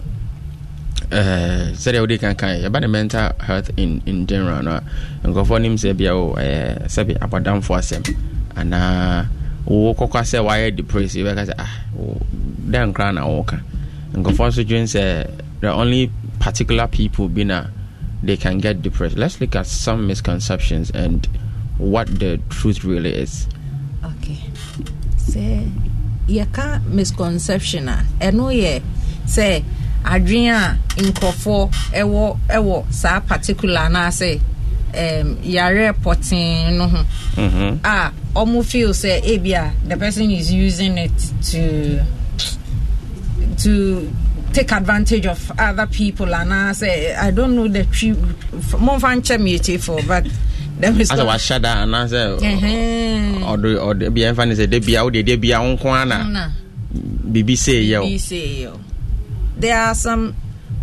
sɛdeɛ 1.11 1.99
wode 2.01 2.19
kankan 2.19 2.61
yɛba 2.63 2.81
ne 2.81 2.87
mental 2.87 3.31
health 3.39 3.69
in, 3.77 4.01
in 4.05 4.25
general 4.27 4.61
no 4.63 4.71
a 4.71 4.83
nkurɔfoɔ 5.27 5.61
nim 5.61 5.75
sɛ 5.75 5.95
bia 5.95 6.13
o 6.15 6.33
eh, 6.33 6.75
sɛbi 6.87 7.17
abɔdamfo 7.19 7.75
asɛm 7.77 8.03
anaa 8.55 9.21
uh, 9.21 9.25
wo 9.67 9.93
kɔkɔ 9.93 10.21
sɛ 10.23 10.39
woayɛ 10.43 10.75
depress 10.75 11.13
yɛbɛka 11.15 11.43
sɛ 11.49 11.53
ah 11.59 11.73
dɛn 12.71 12.93
koraa 12.93 13.13
na 13.13 13.25
woka. 13.27 13.59
Nkurɔfoɔ 14.13 14.47
nso 14.47 14.63
dwen 14.63 14.85
sɛ 14.85 15.29
the 15.61 15.71
only 15.71 16.09
particular 16.39 16.87
people 16.87 17.27
bi 17.27 17.43
na 17.43 17.65
they 18.23 18.37
can 18.37 18.57
get 18.59 18.81
depressed. 18.81 19.17
Let's 19.17 19.39
look 19.41 19.55
at 19.55 19.67
some 19.67 20.07
misconceptions 20.07 20.89
and 20.91 21.27
what 21.77 22.07
the 22.19 22.39
truth 22.49 22.83
really 22.83 23.13
is. 23.13 23.47
Okay. 24.03 24.39
Sɛ 25.17 25.69
yɛka 26.27 26.83
misconception 26.87 27.89
a 27.89 28.05
ɛno 28.19 28.53
yɛ 28.53 28.81
sɛ 29.25 29.63
adwene 30.03 30.51
a 30.51 30.77
nkurɔfoɔ 31.01 31.71
ɛwɔ 31.93 32.37
ɛwɔ 32.49 32.93
saa 32.93 33.19
particular 33.19 33.81
anaasɛ 33.81 34.39
um, 34.95 35.37
yare 35.43 35.93
pɔtee 35.93 36.71
no 36.77 36.87
ho 36.87 37.05
mm-hmm. 37.35 37.85
a 37.85 38.11
ɔmo 38.35 38.63
feel 38.65 38.89
sɛ 38.91 39.21
ebia 39.23 39.71
the 39.87 39.97
person 39.97 40.31
is 40.31 40.51
using 40.51 40.97
it 40.97 41.11
to 41.41 41.99
to 43.57 44.11
take 44.53 44.71
advantage 44.71 45.25
of 45.25 45.51
other 45.59 45.87
people 45.87 46.25
anaasɛ 46.27 47.15
i 47.17 47.31
don't 47.31 47.55
know 47.55 47.67
the 47.67 47.83
true 47.85 48.15
momfa 48.79 49.15
nkyɛ 49.19 49.39
me 49.41 49.57
for 49.77 50.01
but 50.03 50.25
asɛ 50.81 51.25
wahyɛ 51.25 51.61
da 51.61 51.83
anaasɛ 51.85 52.39
ɔde 53.43 53.77
ɔde 53.79 54.13
bia 54.13 54.33
mfa 54.33 54.47
ne 54.47 54.55
sɛ 54.55 54.69
da 54.69 54.79
bia 54.79 55.03
wode 55.03 55.25
da 55.25 55.35
bia 55.37 55.61
wo 55.61 55.75
nko 55.75 55.85
ana 56.01 56.23
Na. 56.23 56.49
biribi 56.93 57.53
sɛ 57.53 57.87
yɛ 57.89 58.01
Be 58.01 58.17
say, 58.17 58.61
yo. 58.63 58.79
There 59.57 59.75
are 59.77 59.95
some 59.95 60.33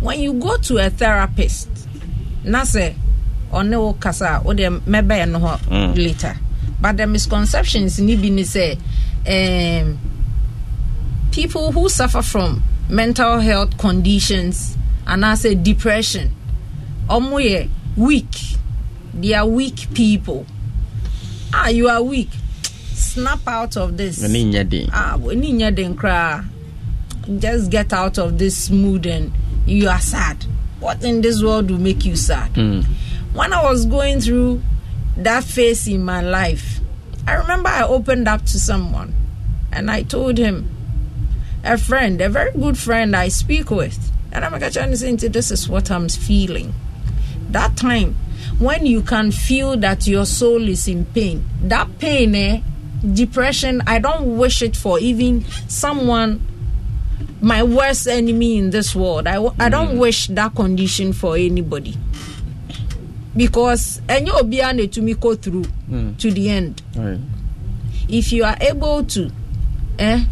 when 0.01 0.19
you 0.19 0.33
go 0.33 0.57
to 0.57 0.77
a 0.77 0.89
therapist, 0.89 1.69
na 2.43 2.63
say 2.63 2.95
ɔne 3.51 3.77
wo 3.79 3.93
kasa 3.93 4.41
wo 4.43 4.53
de 4.53 4.63
mɛbɛn 4.69 5.29
no 5.31 5.39
hɔ 5.39 5.95
later. 5.97 6.35
But 6.81 6.97
the 6.97 7.07
misconceptions 7.07 7.99
ni 7.99 8.15
bi 8.15 8.29
ni 8.29 8.43
sɛ 8.43 8.77
um, 9.27 9.97
people 11.31 11.71
who 11.71 11.89
suffer 11.89 12.21
from 12.21 12.61
mental 12.89 13.39
health 13.39 13.77
conditions 13.77 14.77
and 15.07 15.25
I 15.25 15.35
say 15.35 15.55
depression, 15.55 16.31
ɔmo 17.07 17.39
yɛ 17.41 17.69
weak. 17.95 18.27
They 19.13 19.33
are 19.33 19.45
weak 19.47 19.87
people. 19.93 20.45
Ah, 21.53 21.69
you 21.69 21.87
are 21.87 22.01
weak. 22.03 22.29
Snap 22.93 23.47
out 23.47 23.77
of 23.77 23.95
this 23.97 24.21
ɛne 24.23 24.51
nyɛ 24.51 24.69
den 24.69 24.89
ah 24.93 25.17
w'ani 25.17 25.53
nyɛ 25.53 25.75
den 25.75 25.95
koraa 25.95 26.43
just 27.39 27.69
get 27.71 27.91
out 27.93 28.17
of 28.17 28.37
this 28.37 28.69
mood 28.69 29.05
and 29.05 29.31
you 29.65 29.89
are 29.89 29.99
sad 29.99 30.45
what 30.79 31.03
in 31.03 31.21
this 31.21 31.41
world 31.41 31.71
will 31.71 31.79
make 31.79 32.05
you 32.05 32.15
sad 32.15 32.53
Mm. 32.53 32.85
When 33.35 33.53
i 33.53 33.63
was 33.63 33.85
going 33.85 34.19
through 34.19 34.61
that 35.17 35.43
phase 35.43 35.87
in 35.87 36.03
my 36.03 36.21
life 36.21 36.79
i 37.27 37.33
remember 37.33 37.69
i 37.69 37.83
opened 37.83 38.27
up 38.27 38.41
to 38.45 38.59
someone 38.59 39.13
and 39.71 39.91
i 39.91 40.01
told 40.01 40.37
him 40.37 40.69
a 41.63 41.77
friend 41.77 42.21
a 42.21 42.29
very 42.29 42.51
good 42.53 42.77
friend 42.77 43.15
i 43.15 43.27
speak 43.27 43.69
with. 43.69 44.11
And 44.31 44.45
i'm 44.45 44.51
like 44.51 44.71
trying 44.71 44.91
to 44.91 44.97
say 44.97 45.13
this 45.15 45.51
is 45.51 45.67
what 45.67 45.89
i'm 45.91 46.09
feeling. 46.09 46.73
That 47.49 47.75
time 47.77 48.15
when 48.59 48.85
you 48.85 49.01
can 49.01 49.31
feel 49.31 49.75
that 49.77 50.07
your 50.07 50.25
soul 50.25 50.67
is 50.67 50.87
in 50.87 51.05
pain 51.05 51.45
that 51.63 51.99
pain 51.99 52.35
eh 52.35 52.61
depression 53.13 53.81
i 53.87 53.99
don't 53.99 54.37
wish 54.37 54.61
it 54.61 54.75
for 54.75 54.99
even 54.99 55.43
someone 55.67 56.41
my 57.41 57.61
worst 57.61 58.07
enemy 58.07 58.57
in 58.57 58.71
this 58.71 58.95
world. 58.95 59.27
I, 59.27 59.45
I 59.59 59.69
don't 59.69 59.99
wish 59.99 60.27
that 60.27 60.55
condition 60.55 61.13
for 61.13 61.35
anybody 61.35 61.95
because 63.35 64.01
any 64.07 64.29
obia 64.31 64.73
na 64.75 64.83
etumi 64.83 65.19
go 65.19 65.35
through 65.35 65.65
to 66.17 66.31
the 66.31 66.49
end 66.49 66.81
Right. 66.95 67.19
if 68.07 68.31
you 68.31 68.43
are 68.43 68.57
able 68.61 69.03
to 69.03 69.31
eh, 69.99 70.23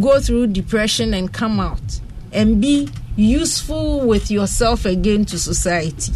go 0.00 0.20
through 0.20 0.48
depression 0.48 1.14
and 1.14 1.32
come 1.32 1.60
out 1.60 2.00
and 2.32 2.60
be 2.60 2.88
useful 3.16 4.00
with 4.06 4.30
yourself 4.30 4.84
again 4.84 5.24
to 5.24 5.38
society, 5.38 6.12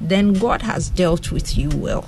then 0.00 0.32
God 0.34 0.62
has 0.62 0.90
dealt 0.90 1.30
with 1.32 1.56
you 1.56 1.70
well. 1.70 2.04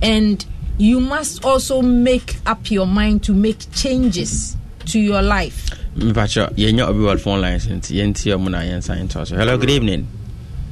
And 0.00 0.44
you 0.78 1.00
must 1.00 1.44
also 1.44 1.82
make 1.82 2.36
up 2.46 2.70
your 2.70 2.86
mind 2.86 3.24
to 3.24 3.34
make 3.34 3.70
changes 3.72 4.56
to 4.86 4.98
your 4.98 5.22
life. 5.22 5.70
mepakyɛ 5.96 6.54
yɛnya 6.56 6.88
obi 6.88 7.00
wɔ 7.00 7.20
phone 7.20 7.40
lines 7.42 7.66
nti 7.66 7.96
yɛntie 7.98 8.32
ɔmo 8.34 8.48
na 8.50 8.60
yɛnsa 8.60 9.36
hello 9.36 9.58
good 9.58 9.70
evening 9.70 10.06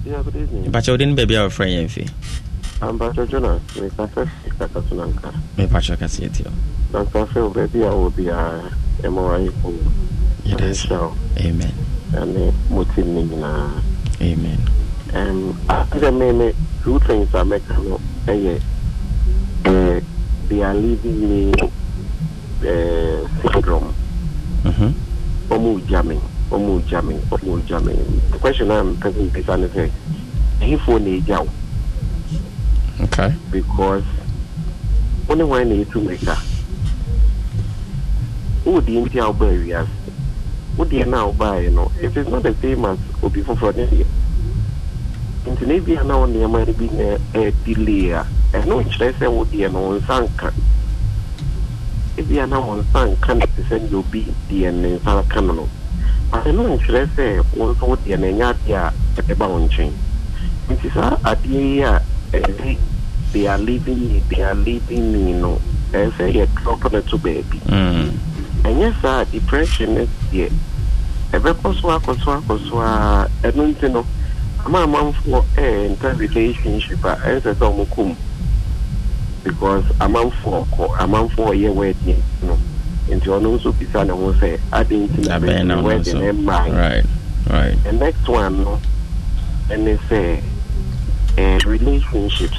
Yeah, 0.05 0.23
good 0.23 0.37
evening. 0.37 0.65
mepakyɛ 0.71 0.91
wode 0.93 1.07
no 1.07 1.15
baabi 1.15 1.35
a 1.37 1.49
wɔfrɛ 1.49 1.67
yɛn 1.69 1.91
fi 1.91 2.07
I'm 2.81 2.97
Pastor 2.99 3.27
Jonas. 3.27 3.61
Me 3.77 3.91
kasa 3.97 4.25
fi 4.27 4.51
kasa 4.59 4.81
to 4.83 4.95
nanka. 4.95 5.33
mepakyɛ 5.57 5.99
kase 5.99 6.21
yɛtie 6.21 6.47
ɔ 6.47 6.53
Nanka 6.93 7.27
fe 7.27 7.41
o 7.41 7.51
baby 7.51 7.83
a 7.83 7.91
wo 7.91 8.09
bi 8.11 8.25
a 8.29 8.63
emo 9.05 9.29
ayi 9.35 9.51
ko. 9.63 9.75
yɛda 10.47 10.71
ase 10.71 10.87
Show. 10.89 11.15
amen 11.39 11.73
Ane 12.17 12.55
motive 12.71 13.07
ni 13.07 13.23
nyinaa. 13.25 13.83
amen 14.23 14.59
Um, 15.15 15.59
I 15.71 16.11
me 16.11 16.33
me 16.33 16.53
two 16.85 16.99
things 17.01 17.35
I 17.35 17.43
make 17.43 17.67
no. 17.71 17.99
Eh, 18.29 18.59
eh, 19.65 20.01
they 20.49 20.63
are 20.63 20.75
leaving 20.75 21.21
me 21.29 21.53
eh 22.63 23.25
syndrome. 23.43 23.95
Mhm. 24.65 24.93
Omu 25.49 25.81
jamming. 25.89 26.21
Me 26.51 27.15
ɔmo 27.31 27.61
gya 27.67 27.81
me 27.81 27.93
the 28.31 28.39
question 28.39 28.71
a 28.71 28.83
mpɛ 28.83 29.13
sɛ 29.13 29.31
mpɛsa 29.31 29.59
ne 29.61 29.67
sɛ 29.69 29.91
ɛhefoɔ 30.61 31.01
na 31.01 31.11
ɛgya 31.11 31.39
wo 31.45 31.49
okay. 33.05 33.35
Because 33.51 34.05
wo 35.29 35.35
ne 35.35 35.45
hwan 35.45 35.69
na 35.69 35.75
ɛtu 35.75 36.01
mmirika 36.01 36.37
wowɔ 38.65 38.81
deɛ 38.81 39.05
nti 39.05 39.19
a 39.19 39.27
wobaa 39.31 39.53
wiase 39.65 39.89
wo 40.77 40.85
deɛ 40.85 41.07
no 41.07 41.17
a 41.19 41.33
wobaeɛ 41.33 41.73
no 41.73 41.91
it 42.01 42.17
is 42.17 42.29
not 42.29 42.43
the 42.43 42.55
same 42.63 42.85
as 42.85 42.99
obi 43.23 43.43
foforɔ 43.43 43.77
ne 43.77 43.87
deɛ 43.87 44.07
nti 45.47 45.67
na 45.67 45.75
ebia 45.75 46.05
na 46.07 46.17
wo 46.19 46.27
nneɛma 46.27 46.65
bi 46.79 46.87
na 46.97 47.19
ɛdelay 47.35 48.13
a 48.17 48.27
ɛno 48.53 48.83
nkyerɛ 48.85 49.13
sɛ 49.19 49.27
wo 49.31 49.45
deɛ 49.45 49.71
no 49.73 49.81
wo 49.81 49.99
nsa 49.99 50.21
nka 50.25 50.53
ebia 52.17 52.47
na 52.49 52.59
wo 52.59 52.77
nsa 52.83 53.07
nka 53.13 53.35
no 53.39 53.47
te 53.57 53.63
sɛ 53.69 53.79
deɛ 53.89 53.95
obi 53.95 54.27
deɛ 54.49 54.73
ne 54.73 54.97
nsa 54.99 55.23
ka 55.29 55.41
no 55.41 55.53
no 55.53 55.69
but 56.31 56.45
ɛno 56.45 56.77
nkyerɛ 56.77 57.07
sɛ 57.17 57.43
wo 57.57 57.73
nso 57.75 57.87
wo 57.89 57.97
deɛ 57.97 58.19
no 58.19 58.27
ɛnyɛ 58.27 58.45
adeɛ 58.53 58.75
a 58.77 58.93
ɛbɛba 59.23 59.49
wo 59.49 59.59
nkyɛn 59.67 59.93
nti 60.71 60.89
saa 60.95 61.17
adeɛ 61.25 61.61
yi 61.61 61.83
a 61.83 62.03
ɛde 62.33 62.77
they 63.33 63.47
are 63.47 63.59
leaving 63.59 63.99
me 64.09 64.23
they 64.31 64.43
are 64.43 64.55
leaving 64.55 65.13
me 65.13 65.33
no 65.33 65.59
ɛyɛ 65.93 66.13
sɛ 66.17 66.25
yɛ 66.35 66.47
drop 66.63 66.93
no 66.93 67.01
to 67.03 67.17
baabi 67.19 67.59
ɛnyɛ 68.65 68.93
saa 69.01 69.25
depression 69.25 69.95
no 69.95 70.07
deɛ 70.33 70.51
ɛbɛkɔ 71.33 71.81
so 71.81 71.89
akɔ 71.89 72.13
so 72.25 72.31
akɔ 72.41 72.69
so 72.69 72.79
a 72.81 73.29
ɛno 73.43 73.73
nti 73.75 73.91
no 73.93 74.05
ama 74.67 74.85
amanfoɔ 74.87 75.43
ɛɛnta 75.57 76.19
relationship 76.19 77.05
a 77.05 77.17
ɛnsɛ 77.25 77.55
sɛ 77.55 77.65
ɔmo 77.65 77.87
kɔm 77.89 78.15
because 79.45 79.85
amanfoɔ 80.01 80.67
kɔ 80.77 80.85
amanfoɔ 80.99 81.53
ɔyɛ 81.55 81.75
wedding 81.75 82.23
no 82.43 82.59
nti 83.15 83.29
ɔno 83.29 83.57
nso 83.59 83.73
bisa 83.79 84.05
ne 84.05 84.13
ho 84.13 84.33
sɛ 84.41 84.59
ade 84.73 84.95
nti 84.97 85.27
na 85.29 85.39
bɛyɛ 85.39 86.33
ɛmmaa 86.33 86.69
right 86.73 87.05
right. 87.51 87.77
The 87.85 87.93
next 87.93 88.29
one 88.29 88.65
no 88.65 88.79
ɛne 89.71 89.99
sɛ 90.09 90.41
ɛɛ 91.37 91.65
relationships 91.67 92.59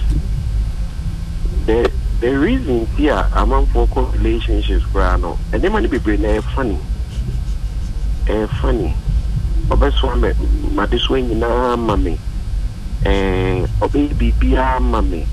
the 1.66 1.92
the 2.22 2.38
reason 2.38 2.88
ti 2.98 3.08
a 3.10 3.24
amanfoɔ 3.36 3.88
kɔ 3.90 4.14
relationships 4.18 4.84
koraa 4.94 5.20
no 5.20 5.38
nneɛma 5.52 5.82
no 5.82 5.88
bebree 5.90 6.18
na 6.20 6.28
ɛyɛ 6.30 6.44
funny 6.56 6.78
ɛyɛ 8.26 8.48
funny. 8.62 8.94
Ɔbɛsoa 9.70 10.16
mɛ 10.18 10.34
madesoa 10.74 11.22
nyinaa 11.22 11.78
ma 11.78 11.96
me 11.96 12.18
ɛɛ 13.06 13.68
ɔbɛyɛ 13.82 14.14
biribiara 14.18 14.80
ma 14.82 15.02
me 15.02 15.26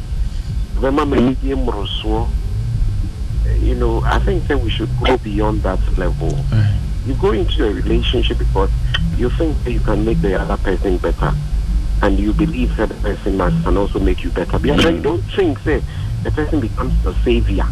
ɔbɛma 0.76 1.09
me 1.09 1.16
anigye 1.16 1.55
mmorosoɔ 1.57 2.26
you 3.66 3.74
know 3.74 4.02
i 4.05 4.18
think 4.20 4.46
that 4.46 4.59
we 4.59 4.70
should 4.70 4.88
go 5.05 5.16
beyond 5.18 5.62
that 5.62 5.81
level 5.98 6.31
right 6.52 6.81
you 7.07 7.14
go 7.14 7.31
into 7.31 7.64
a 7.64 7.72
relationship 7.72 8.37
because 8.38 8.70
you 9.16 9.31
think 9.31 9.57
that 9.64 9.70
you 9.70 9.81
can 9.81 10.05
make 10.05 10.20
the 10.22 10.35
other 10.38 10.57
person 10.62 10.98
better 10.98 11.33
and 12.02 12.18
you 12.18 12.33
believe 12.33 12.76
that 12.76 12.88
the 12.88 12.94
person 12.96 13.37
must 13.37 13.62
can 13.64 13.76
also 13.76 13.98
make 13.98 14.22
you 14.22 14.31
better. 14.31 14.59
But 14.59 14.64
you 14.64 15.00
don't 15.00 15.22
think 15.22 15.62
that 15.64 15.83
the 16.22 16.31
person 16.31 16.61
becomes 16.61 17.02
the 17.05 17.14
savior. 17.22 17.64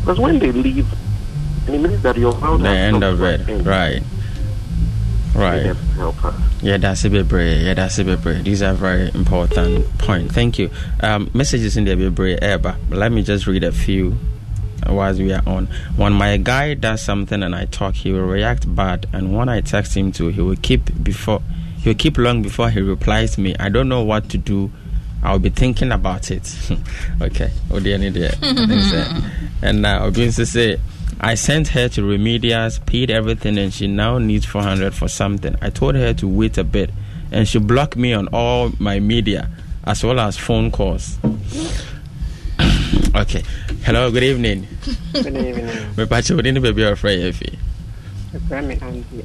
Because 0.00 0.18
when 0.20 0.38
they 0.38 0.52
leave, 0.52 0.86
and 1.66 1.74
it 1.74 1.78
means 1.78 2.02
that 2.02 2.16
your 2.16 2.32
world 2.34 2.62
the 2.62 2.68
end 2.68 3.02
of 3.02 3.22
it 3.22 3.48
end. 3.48 3.66
right 3.66 4.02
right 5.34 5.66
have 5.66 5.78
to 5.78 5.84
help 5.94 6.24
us. 6.24 6.34
Yeah, 6.62 6.76
that's 6.76 7.04
a 7.04 7.10
bit 7.10 7.28
brave. 7.28 7.62
Yeah, 7.62 7.74
that's 7.74 7.98
a 7.98 8.04
bit 8.04 8.20
brave. 8.22 8.44
These 8.44 8.62
are 8.62 8.74
very 8.74 9.10
important 9.14 9.86
point. 9.98 10.32
Thank 10.32 10.58
you. 10.58 10.70
Um, 11.00 11.30
messages 11.34 11.76
in 11.76 11.84
brave, 12.14 12.38
eh, 12.42 12.56
but 12.58 12.76
let 12.90 13.12
me 13.12 13.22
just 13.22 13.46
read 13.46 13.64
a 13.64 13.72
few 13.72 14.18
while 14.86 15.14
we 15.14 15.32
are 15.32 15.42
on. 15.46 15.66
When 15.96 16.12
my 16.12 16.36
guy 16.36 16.74
does 16.74 17.02
something 17.02 17.42
and 17.42 17.54
I 17.54 17.66
talk, 17.66 17.94
he 17.94 18.12
will 18.12 18.26
react 18.26 18.72
bad, 18.74 19.06
and 19.12 19.36
when 19.36 19.48
I 19.48 19.60
text 19.60 19.96
him 19.96 20.12
to, 20.12 20.28
he 20.28 20.40
will 20.40 20.56
keep 20.56 21.02
before 21.02 21.42
he 21.78 21.88
will 21.90 21.96
keep 21.96 22.18
long 22.18 22.42
before 22.42 22.70
he 22.70 22.80
replies 22.80 23.38
me. 23.38 23.56
I 23.58 23.70
don't 23.70 23.88
know 23.88 24.02
what 24.02 24.28
to 24.30 24.38
do. 24.38 24.70
I'll 25.22 25.38
be 25.38 25.48
thinking 25.50 25.92
about 25.92 26.30
it. 26.30 26.54
okay. 27.22 27.50
Oh, 27.70 27.80
dear, 27.80 27.98
dear. 28.10 28.32
I 28.42 28.66
think 28.66 28.82
so. 28.82 29.20
And 29.62 29.82
now, 29.82 30.06
uh, 30.06 30.10
to 30.10 30.30
say. 30.46 30.78
I 31.22 31.34
sent 31.34 31.68
her 31.68 31.86
to 31.90 32.00
remedials, 32.00 32.84
paid 32.86 33.10
everything, 33.10 33.58
and 33.58 33.74
she 33.74 33.86
now 33.86 34.16
needs 34.16 34.46
400 34.46 34.94
for 34.94 35.06
something. 35.06 35.54
I 35.60 35.68
told 35.68 35.94
her 35.94 36.14
to 36.14 36.26
wait 36.26 36.56
a 36.56 36.64
bit, 36.64 36.90
and 37.30 37.46
she 37.46 37.58
blocked 37.58 37.94
me 37.94 38.14
on 38.14 38.28
all 38.28 38.72
my 38.78 39.00
media 39.00 39.50
as 39.84 40.02
well 40.02 40.18
as 40.20 40.38
phone 40.38 40.70
calls. 40.70 41.18
okay. 43.14 43.42
Hello, 43.84 44.10
good 44.10 44.22
evening. 44.22 44.66
Good 45.12 45.26
evening. 45.36 45.66
Me 45.96 46.06
pacha 46.06 46.34
wodi 46.34 46.52
ni 46.52 46.60
baby 46.60 46.82
afraid 46.84 47.20
efi. 47.20 47.58
Ɛfrɛ 48.34 48.66
me 48.66 48.74
Andy. 48.80 49.24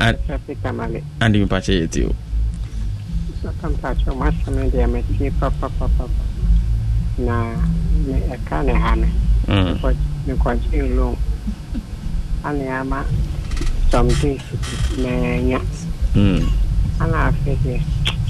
An- 0.00 0.16
Mekasa 0.16 0.40
fi 0.46 0.54
Tamale. 0.62 1.02
And 1.20 1.34
me 1.34 1.46
pacha 1.46 1.72
yeti 1.72 2.06
o. 2.08 2.14
Sɔka 3.42 3.66
mpakyɛ 3.74 4.16
mo 4.16 4.24
asɛm 4.24 4.70
deɛ 4.70 4.86
metie 4.92 5.30
papapapapa. 5.40 6.08
Na 7.18 7.54
me 8.06 8.20
ɛka 8.34 8.64
ne 8.64 8.72
ha 8.74 8.94
me. 8.96 9.08
Mm. 9.46 9.78
Mekɔ- 9.78 9.96
Mekɔgyee 10.26 10.96
loan. 10.96 11.16
Ane 12.44 12.68
ama 12.68 13.04
some 13.90 14.08
days 14.08 14.40
manya. 14.98 15.60
Mm. 16.14 16.48
Ana 17.00 17.30
afei 17.32 17.56
deɛ 17.64 17.82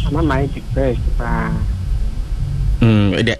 ama 0.08 0.22
mayɛ 0.22 0.52
depressed 0.54 1.00
paa. 1.18 1.52
Mm. 2.80 3.18
Ede 3.18 3.36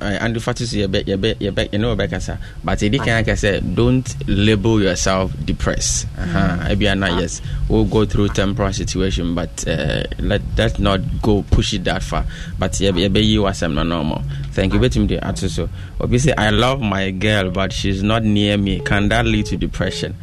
and 0.00 0.40
fatu 0.42 0.64
so 0.66 0.76
yebe 0.76 1.02
yebe 1.04 1.34
yebe 1.40 1.72
you 1.72 1.78
know 1.78 1.96
kasa 1.96 2.38
but 2.62 2.80
edi 2.82 2.98
kan 2.98 3.24
ka 3.24 3.34
say 3.34 3.58
don't 3.60 4.14
label 4.28 4.80
yourself 4.80 5.32
depressed. 5.44 6.06
Uh-huh 6.16 6.70
mm. 6.70 6.98
na 6.98 7.18
yes 7.18 7.42
we'll 7.68 7.84
go 7.84 8.04
through 8.04 8.28
temporal 8.28 8.72
situation 8.72 9.34
but 9.34 9.66
uh, 9.66 10.04
let 10.20 10.40
that 10.56 10.78
not 10.78 11.00
go 11.20 11.42
push 11.50 11.74
it 11.74 11.84
that 11.84 12.02
far. 12.02 12.24
But 12.58 12.72
yebe 12.72 13.08
yebe 13.08 13.24
you 13.26 13.42
wasem 13.42 13.74
no 13.74 13.82
normal. 13.82 14.22
Thank 14.52 14.72
you 14.74 14.78
betim 14.78 15.08
de 15.08 15.18
ato 15.18 15.48
so. 15.48 15.68
Obi 16.00 16.18
say 16.18 16.32
i 16.38 16.50
love 16.50 16.80
my 16.80 17.10
girl 17.10 17.50
but 17.50 17.72
she's 17.72 18.02
not 18.02 18.22
near 18.22 18.56
me. 18.56 18.80
Can 18.80 19.08
that 19.08 19.26
lead 19.26 19.46
to 19.46 19.56
depression? 19.56 20.14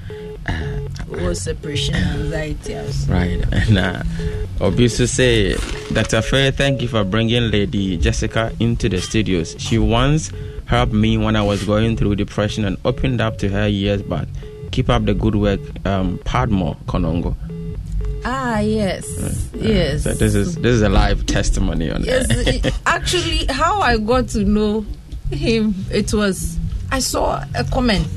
Uh, 0.48 0.83
Separation 1.34 1.96
anxiety. 1.96 2.76
also. 2.78 3.12
Right. 3.12 3.44
And 3.52 3.78
uh, 3.78 4.04
Obi 4.62 4.88
to 4.90 5.08
say, 5.08 5.56
Dr. 5.94 6.22
Phil 6.22 6.52
thank 6.52 6.82
you 6.82 6.88
for 6.88 7.04
bringing 7.04 7.52
Lady 7.52 7.98
Jessica 7.98 8.52
into 8.60 8.90
the 8.90 9.02
studios. 9.02 9.56
She 9.60 9.78
once 9.78 10.32
helped 10.66 10.94
me 10.94 11.18
when 11.18 11.36
I 11.36 11.42
was 11.42 11.64
going 11.64 11.98
through 11.98 12.16
depression 12.16 12.66
and 12.66 12.78
opened 12.86 13.22
up 13.22 13.38
to 13.40 13.50
her 13.50 13.68
years 13.68 14.02
back. 14.02 14.28
Keep 14.72 14.90
up 14.90 15.06
the 15.06 15.14
good 15.14 15.36
work, 15.36 15.60
um, 15.86 16.18
Padmore 16.20 16.78
Konongo. 16.86 17.36
Ah, 18.26 18.60
yes. 18.60 19.06
Yes. 19.54 20.04
So 20.04 20.14
this 20.14 20.34
is 20.34 20.56
this 20.56 20.74
is 20.76 20.82
a 20.82 20.90
live 20.90 21.26
testimony 21.26 21.92
on 21.92 22.04
yes 22.04 22.28
that. 22.28 22.66
it- 22.66 22.74
actually 22.86 23.46
how 23.48 23.82
i 23.82 23.98
got 23.98 24.30
to 24.30 24.44
know 24.46 24.86
him 25.30 25.76
it 25.92 26.14
was 26.14 26.58
i 26.92 27.00
saw 27.00 27.44
a 27.56 27.64
comment 27.66 28.08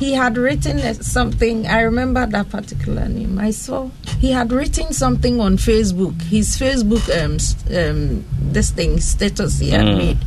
he 0.00 0.12
had 0.14 0.36
written 0.36 0.78
something 1.02 1.66
i 1.66 1.80
remember 1.82 2.26
that 2.26 2.48
particular 2.50 3.06
name 3.08 3.38
i 3.38 3.50
saw 3.50 3.88
he 4.18 4.30
had 4.32 4.50
written 4.50 4.92
something 4.92 5.40
on 5.40 5.56
facebook 5.56 6.20
his 6.22 6.56
facebook 6.58 7.04
um, 7.22 7.36
um 7.76 8.24
this 8.52 8.70
thing 8.70 8.98
status 8.98 9.58
he 9.60 9.70
had 9.70 9.84
Mm. 9.86 9.98
made 9.98 10.18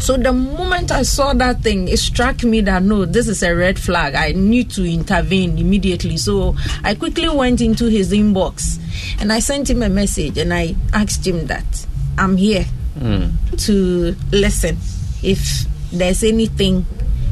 so 0.00 0.16
the 0.16 0.32
moment 0.32 0.92
I 0.92 1.02
saw 1.02 1.32
that 1.34 1.60
thing, 1.62 1.88
it 1.88 1.98
struck 1.98 2.44
me 2.44 2.60
that 2.60 2.84
no, 2.84 3.04
this 3.04 3.26
is 3.26 3.42
a 3.42 3.52
red 3.52 3.80
flag. 3.80 4.14
I 4.14 4.30
need 4.30 4.70
to 4.78 4.84
intervene 4.88 5.58
immediately. 5.58 6.16
So 6.18 6.54
I 6.84 6.94
quickly 6.94 7.28
went 7.28 7.60
into 7.60 7.86
his 7.86 8.12
inbox 8.12 8.78
and 9.20 9.32
I 9.32 9.40
sent 9.40 9.68
him 9.68 9.82
a 9.82 9.88
message 9.88 10.38
and 10.38 10.54
I 10.54 10.76
asked 10.92 11.26
him 11.26 11.46
that 11.48 11.66
I'm 12.16 12.36
here 12.36 12.64
Mm. 13.00 13.32
to 13.66 14.14
listen. 14.30 14.76
If 15.24 15.64
there's 15.92 16.22
anything 16.22 16.86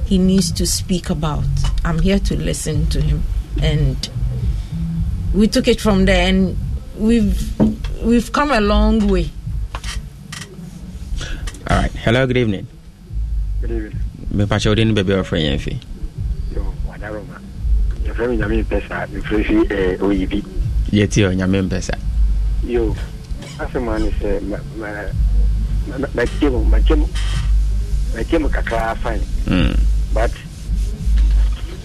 he 0.06 0.18
needs 0.18 0.52
to 0.52 0.66
speak 0.66 1.10
about, 1.10 1.44
I'm 1.84 1.98
here 1.98 2.18
to 2.20 2.36
listen 2.36 2.86
to 2.88 3.00
him. 3.00 3.22
And 3.62 4.08
we 5.34 5.48
took 5.48 5.66
it 5.68 5.80
from 5.80 6.04
there 6.04 6.28
and 6.28 6.56
we've 6.96 7.36
we've 8.02 8.32
come 8.32 8.50
a 8.52 8.60
long 8.60 9.08
way. 9.08 9.30
All 11.68 11.76
right. 11.78 11.90
Hello, 11.92 12.26
good 12.26 12.36
evening. 12.36 12.66
Good 13.60 13.70
evening. 13.70 13.98
Me 14.30 14.46
pacha 14.46 14.68
odin 14.70 14.94
baby 14.94 15.12
or 15.14 15.24
friend 15.24 15.58
yefi. 15.60 15.82
Yo, 16.54 16.72
Wadaroma. 16.86 17.40
Yɛfrɛ 18.04 18.30
me 18.30 18.36
Nyame 18.36 18.64
Mpɛsa, 18.64 19.08
mefrɛ 19.08 19.44
fi 19.46 19.74
eh, 19.74 19.96
Oyibi. 19.98 20.44
Yeti 20.92 21.24
o 21.26 21.32
nyame 21.34 21.62
mpesa. 21.68 21.98
Yo, 22.64 22.94
asɛm 23.58 23.88
a 23.94 23.98
ne 23.98 24.10
sɛ 24.10 24.42
ma- 24.42 24.58
ma- 24.76 25.10
ma- 25.88 25.98
ma- 25.98 26.06
kakraa 28.48 28.96
fine 28.98 29.20
Mm. 29.46 29.78
But 30.16 30.32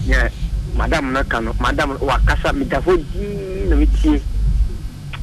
nyɛ 0.08 0.30
madam 0.74 1.12
no 1.12 1.20
ka 1.24 1.38
no 1.40 1.52
madam 1.60 1.98
wakasa 2.00 2.48
medafo 2.56 2.96
dii 3.12 3.68
na 3.68 3.76
metie 3.76 4.16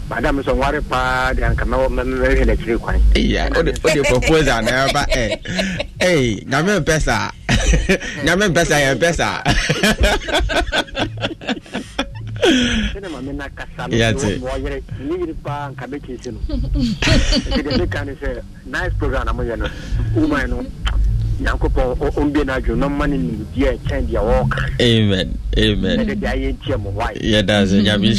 madam 0.10 0.38
sɛ 0.46 0.54
ɔware 0.54 0.82
paa 0.90 1.34
de 1.34 1.42
anka 1.42 1.66
mɛwɔ- 1.66 1.90
mɛ- 1.90 2.06
mɛ- 2.06 2.20
mɛhwɛ 2.22 2.46
n'akyiri 2.46 2.78
kwan 2.80 3.02
Yeah, 3.16 3.50
o 3.58 3.64
de 3.66 3.72
o 3.84 3.90
de 3.94 4.02
proposal 4.14 4.62
na 4.64 4.88
ba 4.94 5.06
eh. 5.10 5.36
Hey, 6.00 6.44
nyame 6.46 6.80
mpesa. 6.86 7.32
nyame 8.26 8.46
mpesa 8.54 8.78
yɛ 8.78 8.94
mpesa. 8.98 9.42
sɛne 12.94 13.08
ma 13.12 13.20
mena 13.22 13.50
kasa 13.58 13.88
no 13.90 13.96
Yate. 13.98 14.40
wɔyere 14.40 14.82
ne 15.02 15.14
yere 15.18 15.34
paa 15.44 15.70
nka 15.74 15.86
bɛkyɛsi 15.90 16.30
no 16.32 16.40
nti 16.46 17.62
deɛ 17.66 17.78
meka 17.78 18.06
ne 18.06 18.14
sɛ 18.22 18.42
nice 18.66 18.94
program 19.00 19.26
na 19.26 19.34
moyɛ 19.34 19.58
no 19.58 19.68
woman 20.16 20.50
no 20.50 20.58
nyankopɔn 21.40 21.98
ɔmbie 22.20 22.46
no 22.46 22.54
adwene 22.54 22.78
no 22.80 22.90
ma 22.90 23.06
no 23.08 23.16
nimdeɛ 23.16 23.78
ɛkyɛn 23.78 24.06
deɛ 24.08 24.20
wɔɔka. 24.20 24.60
Amen. 24.82 25.38
Amen. 25.58 26.00
Ɛde 26.00 26.16
deɛ 26.20 26.30
ayɛ 26.34 26.56
ntiɛ 26.58 26.78
mo 26.82 26.90
wae 26.92 27.14
yɛda 27.16 27.66
sɛ 27.66 27.82
nyame 27.84 28.14